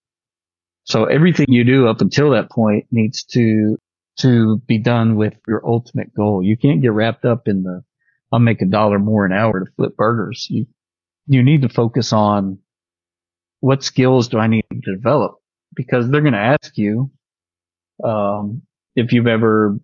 [0.84, 3.78] So everything you do up until that point needs to,
[4.20, 6.44] to be done with your ultimate goal.
[6.44, 7.84] You can't get wrapped up in the,
[8.32, 10.48] I'll make a dollar more an hour to flip burgers.
[10.50, 10.66] You,
[11.28, 12.60] you need to focus on
[13.62, 15.36] what skills do I need to develop
[15.74, 17.12] because they're going to ask you,
[18.04, 18.64] um,
[18.96, 19.80] if you've ever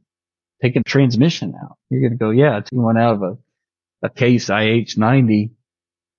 [0.61, 3.37] taken transmission out, you're going to go, yeah, I took one out of a,
[4.03, 5.51] a case IH90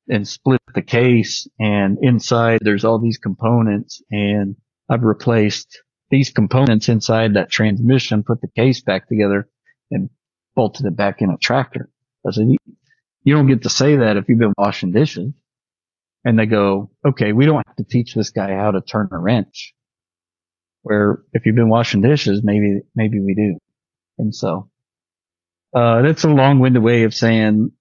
[0.08, 4.56] and split the case and inside there's all these components and
[4.88, 9.48] I've replaced these components inside that transmission, put the case back together
[9.90, 10.08] and
[10.56, 11.90] bolted it back in a tractor.
[12.26, 12.48] I said,
[13.24, 15.32] you don't get to say that if you've been washing dishes.
[16.24, 19.18] And they go, okay, we don't have to teach this guy how to turn a
[19.18, 19.74] wrench.
[20.82, 23.58] Where if you've been washing dishes, maybe, maybe we do.
[24.18, 24.70] And so,
[25.74, 27.72] uh, that's a long winded way of saying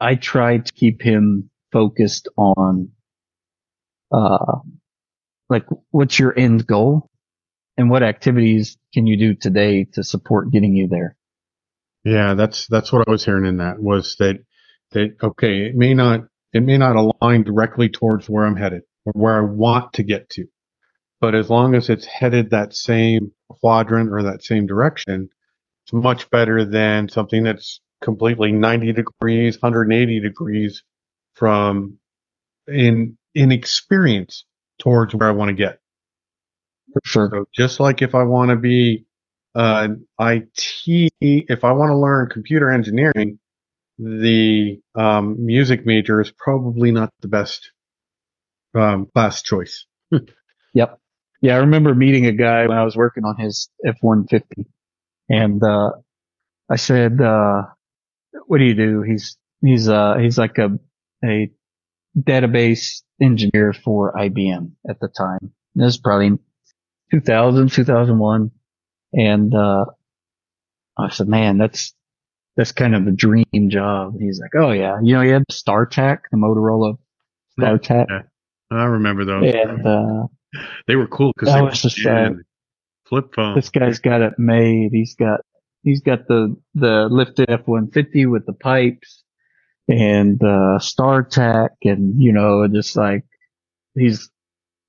[0.00, 2.90] I try to keep him focused on,
[4.12, 4.58] uh,
[5.48, 7.10] like what's your end goal
[7.76, 11.16] and what activities can you do today to support getting you there?
[12.04, 14.36] Yeah, that's that's what I was hearing in that was that
[14.92, 16.20] that okay, it may not
[16.52, 20.28] it may not align directly towards where I'm headed or where I want to get
[20.30, 20.46] to.
[21.20, 25.28] But as long as it's headed that same quadrant or that same direction,
[25.84, 30.82] it's much better than something that's completely 90 degrees, 180 degrees
[31.34, 31.98] from
[32.66, 34.44] in in experience
[34.78, 35.80] towards where I want to get.
[36.92, 37.30] For sure.
[37.32, 39.04] So just like if I want to be
[39.54, 39.88] uh,
[40.20, 43.38] IT, if I want to learn computer engineering,
[43.98, 47.72] the um, music major is probably not the best
[48.74, 49.86] um, class choice.
[50.74, 50.98] yep.
[51.40, 54.66] Yeah, I remember meeting a guy when I was working on his F-150
[55.28, 55.90] and, uh,
[56.70, 57.62] I said, uh,
[58.46, 59.02] what do you do?
[59.02, 60.78] He's, he's, uh, he's like a,
[61.24, 61.50] a
[62.18, 65.52] database engineer for IBM at the time.
[65.74, 66.38] This is probably
[67.12, 68.50] 2000, 2001.
[69.12, 69.86] And, uh,
[70.98, 71.94] I said, man, that's,
[72.58, 74.14] that's kind of a dream job.
[74.14, 76.98] And he's like, oh yeah, you know, he had the StarTAC, the Motorola
[77.58, 78.06] StarTAC.
[78.10, 78.22] Yeah,
[78.70, 79.54] I remember those.
[79.54, 80.26] And, uh,
[80.88, 82.30] they were cool because they was just uh,
[83.08, 83.54] flip phone.
[83.54, 84.90] This guy's got it made.
[84.92, 85.42] He's got,
[85.84, 89.22] he's got the, the lifted F-150 with the pipes
[89.86, 93.24] and, uh, StarTAC and, you know, just like
[93.94, 94.30] he's,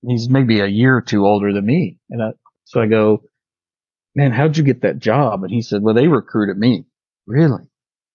[0.01, 1.99] he's maybe a year or two older than me.
[2.09, 2.29] And I,
[2.63, 3.25] so I go,
[4.15, 5.43] man, how'd you get that job?
[5.43, 6.85] And he said, well, they recruited me.
[7.29, 7.61] Really?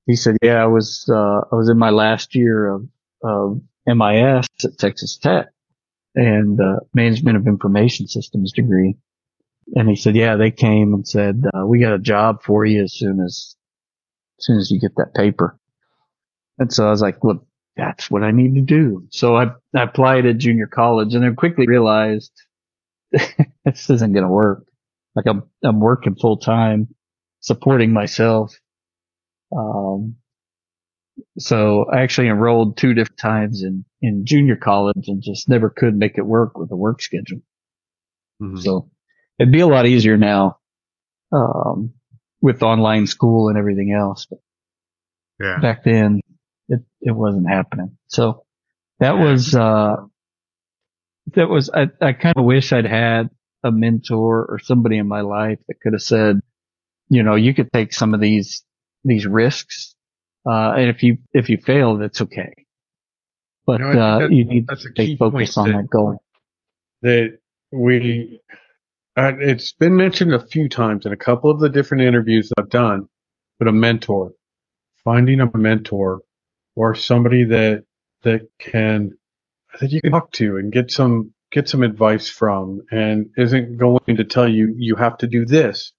[0.07, 2.89] He said, yeah, I was, uh, I was in my last year of,
[3.23, 5.47] of MIS at Texas Tech
[6.17, 8.97] and, uh, management of information systems degree.
[9.77, 12.83] And he said, yeah, they came and said, uh, we got a job for you
[12.83, 13.55] as soon as,
[14.41, 15.61] as soon as you get that paper.
[16.59, 17.47] And so I was like, well,
[17.77, 19.07] that's what I need to do.
[19.11, 22.33] So I, I applied at junior college and then quickly realized
[23.12, 24.67] this isn't going to work.
[25.15, 26.89] Like I'm, I'm working full time,
[27.39, 28.57] supporting myself
[29.57, 30.17] um,
[31.39, 35.95] so I actually enrolled two different times in, in junior college and just never could
[35.95, 37.41] make it work with the work schedule.
[38.43, 38.59] Mm-hmm.
[38.59, 38.91] So
[39.39, 40.59] it'd be a lot easier now,
[41.33, 41.93] um,
[42.41, 44.27] with online school and everything else.
[44.29, 44.41] But
[45.41, 45.59] yeah.
[45.61, 46.21] back then
[46.69, 47.97] it, it wasn't happening.
[48.09, 48.45] So
[48.99, 49.25] that yeah.
[49.25, 49.97] was, uh,
[51.35, 53.31] that was, I, I kind of wish I'd had
[53.63, 56.41] a mentor or somebody in my life that could have said,
[57.09, 58.65] you know, you could take some of these
[59.05, 59.95] these risks.
[60.47, 62.53] Uh, and if you, if you fail, that's okay.
[63.67, 66.19] But, you, know, uh, you need to stay focused on that, that goal.
[67.03, 67.39] That
[67.73, 68.41] we,
[69.17, 72.69] uh, it's been mentioned a few times in a couple of the different interviews I've
[72.69, 73.09] done,
[73.59, 74.33] but a mentor,
[75.03, 76.21] finding a mentor
[76.77, 77.85] or somebody that,
[78.23, 79.17] that can,
[79.81, 84.17] that you can talk to and get some, get some advice from and isn't going
[84.17, 85.93] to tell you, you have to do this,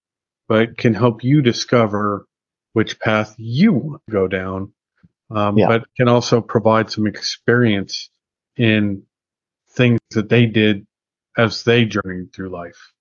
[0.47, 2.27] but can help you discover
[2.75, 4.73] which path you want to go down,
[5.31, 5.67] um, yeah.
[5.67, 8.09] but can also provide some experience
[8.57, 9.01] in
[9.69, 10.85] things that they did
[11.37, 12.91] as they journeyed through life.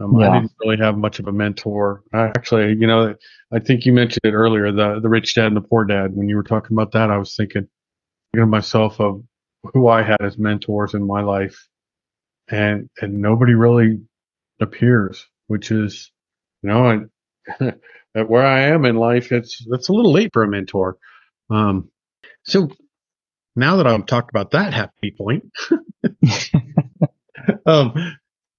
[0.00, 0.28] Um, yeah.
[0.28, 2.02] I didn't really have much of a mentor.
[2.12, 3.14] I actually, you know,
[3.50, 6.14] I think you mentioned it earlier, the the rich dad and the poor dad.
[6.14, 7.68] When you were talking about that, I was thinking,
[8.32, 9.22] thinking of myself of
[9.72, 11.68] who I had as mentors in my life,
[12.50, 13.98] and and nobody really
[14.60, 16.12] appears, which is,
[16.62, 17.10] you know, and
[18.14, 20.96] at where I am in life, it's it's a little late for a mentor.
[21.50, 21.90] Um,
[22.44, 22.68] so
[23.56, 25.50] now that I've talked about that happy point,
[27.66, 27.94] um,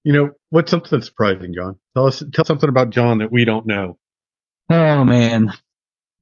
[0.04, 1.78] you know, what's something surprising, John?
[1.94, 3.98] Tell us, tell something about John that we don't know.
[4.70, 5.52] Oh man,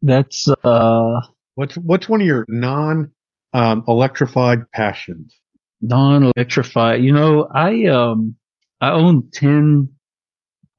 [0.03, 1.21] that's uh
[1.55, 3.13] What's what's one of your non
[3.53, 5.37] um, electrified passions?
[5.83, 7.03] non-electrified.
[7.03, 8.37] You know, I um
[8.81, 9.91] I own ten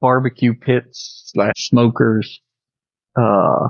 [0.02, 2.42] barbecue pits slash smokers
[3.16, 3.68] uh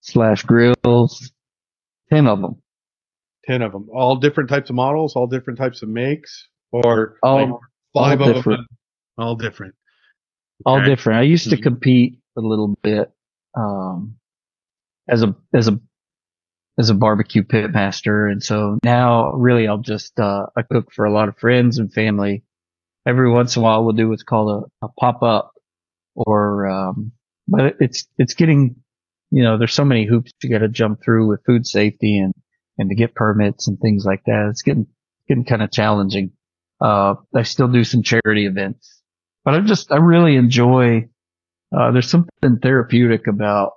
[0.00, 1.32] slash grills,
[2.10, 2.62] ten of them.
[3.44, 7.36] Ten of them, all different types of models, all different types of makes, or All-
[7.36, 7.50] like
[7.94, 8.60] five all of different.
[8.60, 8.78] them,
[9.18, 9.74] all different.
[10.66, 11.18] all different.
[11.18, 11.62] I used to Mhm.
[11.62, 13.10] compete a little bit
[13.54, 14.16] um,
[15.08, 15.80] as a as a
[16.78, 21.04] as a barbecue pit master, and so now really I'll just uh, I cook for
[21.06, 22.44] a lot of friends and family.
[23.08, 25.52] Every once in a while we'll do what's called a, a pop up,
[26.14, 27.12] or um,
[27.48, 28.76] but it's it's getting
[29.30, 32.34] you know there's so many hoops you got to jump through with food safety and
[32.76, 34.48] and to get permits and things like that.
[34.50, 34.88] It's getting
[35.26, 36.32] getting kind of challenging.
[36.82, 39.00] Uh, I still do some charity events,
[39.42, 41.08] but I just I really enjoy.
[41.74, 43.72] Uh, there's something therapeutic about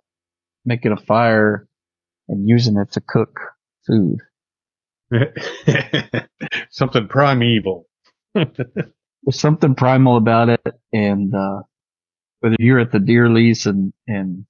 [0.65, 1.67] making a fire
[2.27, 3.39] and using it to cook
[3.87, 4.19] food.
[6.69, 7.87] Something primeval.
[9.23, 11.61] There's something primal about it, and uh,
[12.39, 14.45] whether you're at the deer lease and and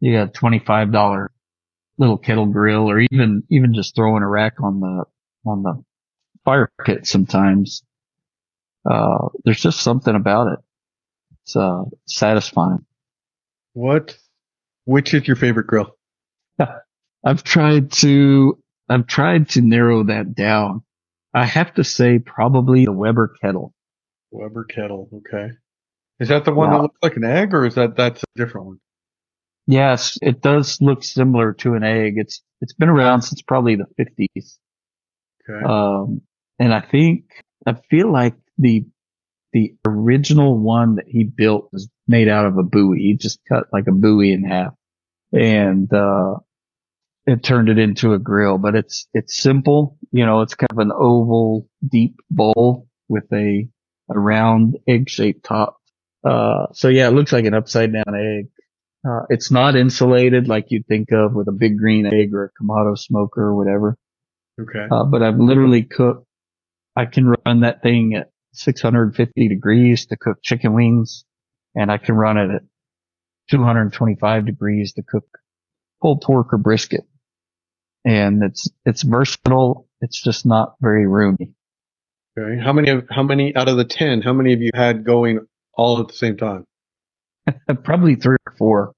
[0.00, 1.32] you got a twenty five dollar
[1.98, 5.04] little kettle grill, or even even just throwing a rack on the
[5.46, 5.82] on the
[6.44, 7.82] fire pit, sometimes
[8.90, 10.58] uh, there's just something about it.
[11.42, 12.84] It's uh, satisfying.
[13.74, 14.16] What?
[14.84, 15.96] Which is your favorite grill?
[17.24, 18.58] I've tried to
[18.88, 20.82] I've tried to narrow that down.
[21.34, 23.74] I have to say probably the Weber kettle.
[24.36, 25.08] Weber kettle.
[25.12, 25.52] Okay.
[26.20, 26.76] Is that the one Yeah.
[26.78, 28.80] that looks like an egg, or is that that's a different one?
[29.66, 32.14] Yes, it does look similar to an egg.
[32.16, 34.58] It's it's been around since probably the 50s.
[35.48, 35.64] Okay.
[35.64, 36.22] Um,
[36.58, 37.24] and I think
[37.66, 38.86] I feel like the
[39.52, 42.98] the original one that he built was made out of a buoy.
[42.98, 44.74] He just cut like a buoy in half,
[45.32, 46.36] and uh,
[47.26, 48.58] it turned it into a grill.
[48.58, 49.98] But it's it's simple.
[50.12, 53.68] You know, it's kind of an oval, deep bowl with a
[54.10, 55.78] a round egg shaped top.
[56.24, 58.48] Uh, so yeah, it looks like an upside down egg.
[59.08, 62.62] Uh, it's not insulated like you'd think of with a big green egg or a
[62.62, 63.96] Kamado smoker or whatever.
[64.60, 64.86] okay.
[64.90, 66.26] Uh, but I've literally cooked.
[66.96, 71.24] I can run that thing at 650 degrees to cook chicken wings,
[71.74, 72.62] and I can run it at
[73.50, 75.26] 225 degrees to cook
[76.00, 77.04] pulled pork or brisket.
[78.04, 79.88] And it's it's versatile.
[80.00, 81.55] It's just not very roomy.
[82.38, 82.62] Okay.
[82.62, 84.22] How many of how many out of the ten?
[84.22, 85.40] How many of you had going
[85.74, 86.64] all at the same time?
[87.84, 88.92] Probably three or four.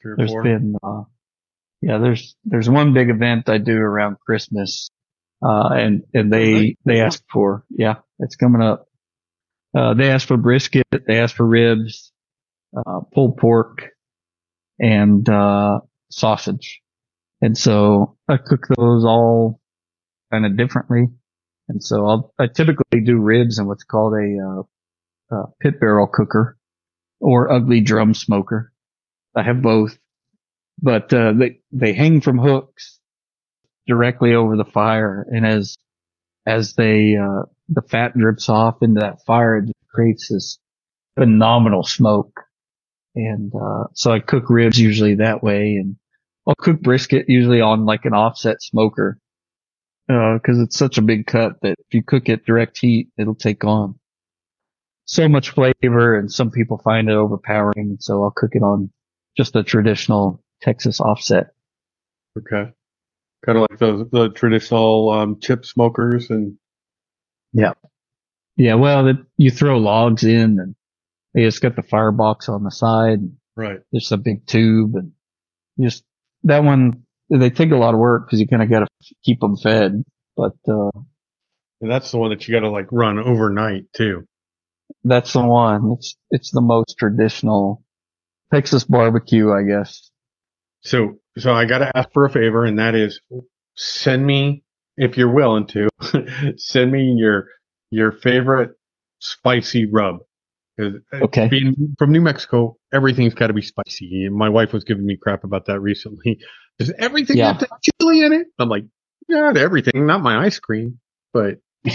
[0.00, 0.42] Three or There's four.
[0.42, 1.02] been, uh,
[1.80, 4.90] yeah, there's, there's one big event I do around Christmas.
[5.44, 8.86] Uh, and, and they, they ask for, yeah, it's coming up.
[9.76, 12.12] Uh, they ask for brisket, they ask for ribs,
[12.76, 13.88] uh, pulled pork
[14.78, 15.80] and, uh,
[16.10, 16.80] sausage.
[17.40, 19.60] And so I cook those all
[20.30, 21.08] kind of differently.
[21.72, 24.60] And so I'll, I typically do ribs in what's called a,
[25.32, 26.58] uh, pit barrel cooker
[27.20, 28.72] or ugly drum smoker.
[29.34, 29.98] I have both,
[30.80, 32.98] but uh, they they hang from hooks
[33.86, 35.76] directly over the fire, and as
[36.46, 40.58] as they uh, the fat drips off into that fire, it creates this
[41.18, 42.42] phenomenal smoke.
[43.14, 45.96] And uh, so I cook ribs usually that way, and
[46.46, 49.18] I'll cook brisket usually on like an offset smoker
[50.06, 53.64] because it's such a big cut that if you cook it direct heat, it'll take
[53.64, 53.98] on
[55.04, 57.96] so much flavor, and some people find it overpowering.
[58.00, 58.90] So I'll cook it on
[59.36, 61.48] just a traditional Texas offset.
[62.38, 62.70] Okay.
[63.44, 66.56] Kind of like those the traditional um, chip smokers and
[67.52, 67.72] Yeah,
[68.56, 68.74] Yeah.
[68.76, 70.74] well, you throw logs in, and
[71.36, 73.18] just got the firebox on the side.
[73.56, 73.80] right.
[73.90, 75.12] There's a big tube, and
[75.80, 76.04] just
[76.44, 77.01] that one.
[77.30, 80.02] They take a lot of work because you kind of got to keep them fed.
[80.36, 80.90] But uh,
[81.80, 84.24] And that's the one that you got to like run overnight too.
[85.04, 85.92] that's the one.
[85.98, 87.82] It's it's the most traditional
[88.52, 90.10] Texas barbecue, I guess.
[90.82, 93.20] So so I got to ask for a favor, and that is
[93.76, 94.62] send me
[94.96, 95.88] if you're willing to
[96.56, 97.46] send me your
[97.90, 98.72] your favorite
[99.20, 100.16] spicy rub.
[100.80, 101.48] uh, Okay.
[101.48, 104.28] Being from New Mexico, everything's got to be spicy.
[104.30, 106.38] My wife was giving me crap about that recently.
[106.86, 107.48] Does everything Yeah.
[107.48, 108.48] have to have chili in it?
[108.58, 108.84] I'm like,
[109.28, 110.98] not everything, not my ice cream.
[111.32, 111.58] but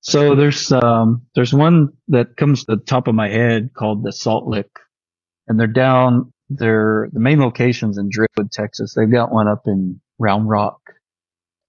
[0.00, 4.12] so there's um there's one that comes to the top of my head called the
[4.12, 4.68] Salt Lick,
[5.48, 6.32] and they're down.
[6.50, 8.94] They're the main locations in Driftwood, Texas.
[8.94, 10.80] They've got one up in Round Rock.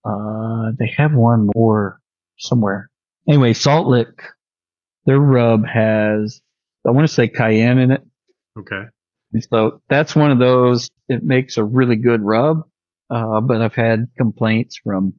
[0.03, 1.99] Uh, they have one more
[2.37, 2.89] somewhere.
[3.27, 4.21] Anyway, Salt Lick,
[5.05, 6.41] their rub has
[6.87, 8.03] I want to say cayenne in it.
[8.59, 8.83] okay.
[9.35, 10.89] And so that's one of those.
[11.09, 12.63] It makes a really good rub.
[13.09, 15.13] Uh, but I've had complaints from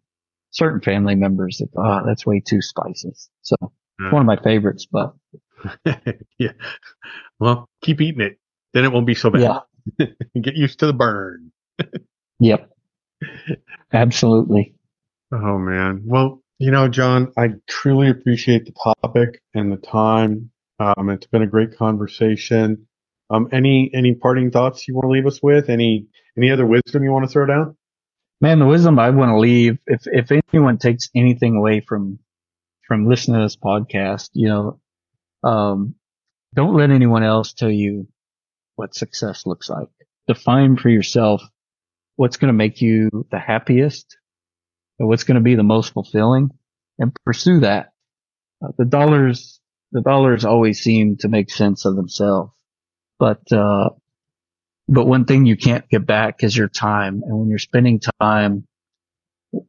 [0.53, 3.13] certain family members that, oh, that's way too spicy.
[3.43, 5.15] So it's one of my favorites, but
[6.39, 6.53] yeah.
[7.39, 8.39] Well, keep eating it.
[8.73, 9.61] Then it won't be so bad.
[9.99, 10.07] yeah.
[10.41, 11.53] Get used to the burn.
[12.39, 12.71] Yep.
[13.95, 14.75] Absolutely.
[15.33, 16.03] Oh man.
[16.05, 20.51] Well, you know, John, I truly appreciate the topic and the time.
[20.79, 22.87] Um, it's been a great conversation.
[23.29, 25.69] Um, any any parting thoughts you want to leave us with?
[25.69, 26.07] Any
[26.37, 27.77] any other wisdom you want to throw down?
[28.41, 32.19] Man, the wisdom I want to leave, if, if anyone takes anything away from,
[32.87, 34.81] from listening to this podcast, you know,
[35.43, 35.95] um,
[36.55, 38.09] don't let anyone else tell you
[38.75, 39.89] what success looks like.
[40.29, 41.43] Define for yourself
[42.17, 44.19] what's going to make you the happiest
[44.99, 46.51] and what's going to be the most fulfilling
[46.99, 47.93] and pursue that.
[48.63, 49.61] Uh, the dollars,
[49.93, 52.53] the dollars always seem to make sense of themselves,
[53.19, 53.91] but, uh,
[54.89, 57.23] but one thing you can't get back is your time.
[57.27, 58.67] And when you're spending time,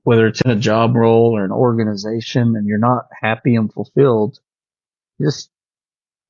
[0.03, 4.39] whether it's in a job role or an organization and you're not happy and fulfilled,
[5.17, 5.49] you're just,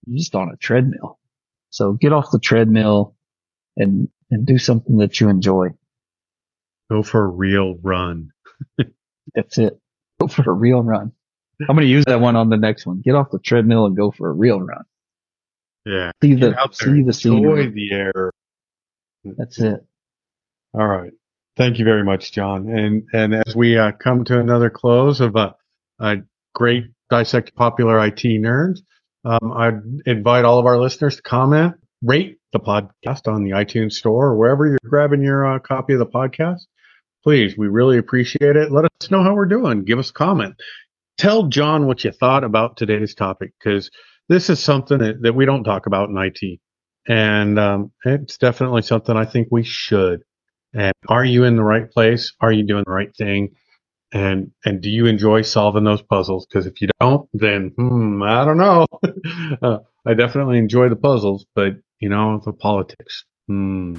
[0.05, 1.19] you're just on a treadmill.
[1.69, 3.15] So get off the treadmill
[3.75, 5.69] and, and do something that you enjoy.
[6.89, 8.31] Go for a real run.
[9.35, 9.79] That's it.
[10.19, 11.11] Go for a real run.
[11.59, 13.01] I'm going to use that one on the next one.
[13.01, 14.85] Get off the treadmill and go for a real run.
[15.87, 16.11] Yeah.
[16.21, 18.31] See the, see the Enjoy the air.
[19.23, 19.85] That's it.
[20.73, 21.11] All right.
[21.55, 22.69] Thank you very much, John.
[22.69, 25.55] And and as we uh, come to another close of a,
[25.99, 26.17] a
[26.53, 28.79] great dissect popular IT nerds,
[29.23, 33.93] um, I'd invite all of our listeners to comment, rate the podcast on the iTunes
[33.93, 36.61] store or wherever you're grabbing your uh, copy of the podcast.
[37.23, 38.71] Please, we really appreciate it.
[38.71, 39.83] Let us know how we're doing.
[39.83, 40.55] Give us a comment.
[41.17, 43.89] Tell John what you thought about today's topic because
[44.29, 46.59] this is something that, that we don't talk about in IT.
[47.07, 50.23] And um, it's definitely something I think we should.
[50.73, 52.33] And are you in the right place?
[52.41, 53.55] Are you doing the right thing?
[54.13, 56.45] And and do you enjoy solving those puzzles?
[56.45, 58.85] Because if you don't, then hmm, I don't know.
[59.61, 63.25] uh, I definitely enjoy the puzzles, but you know the politics.
[63.47, 63.95] Hmm.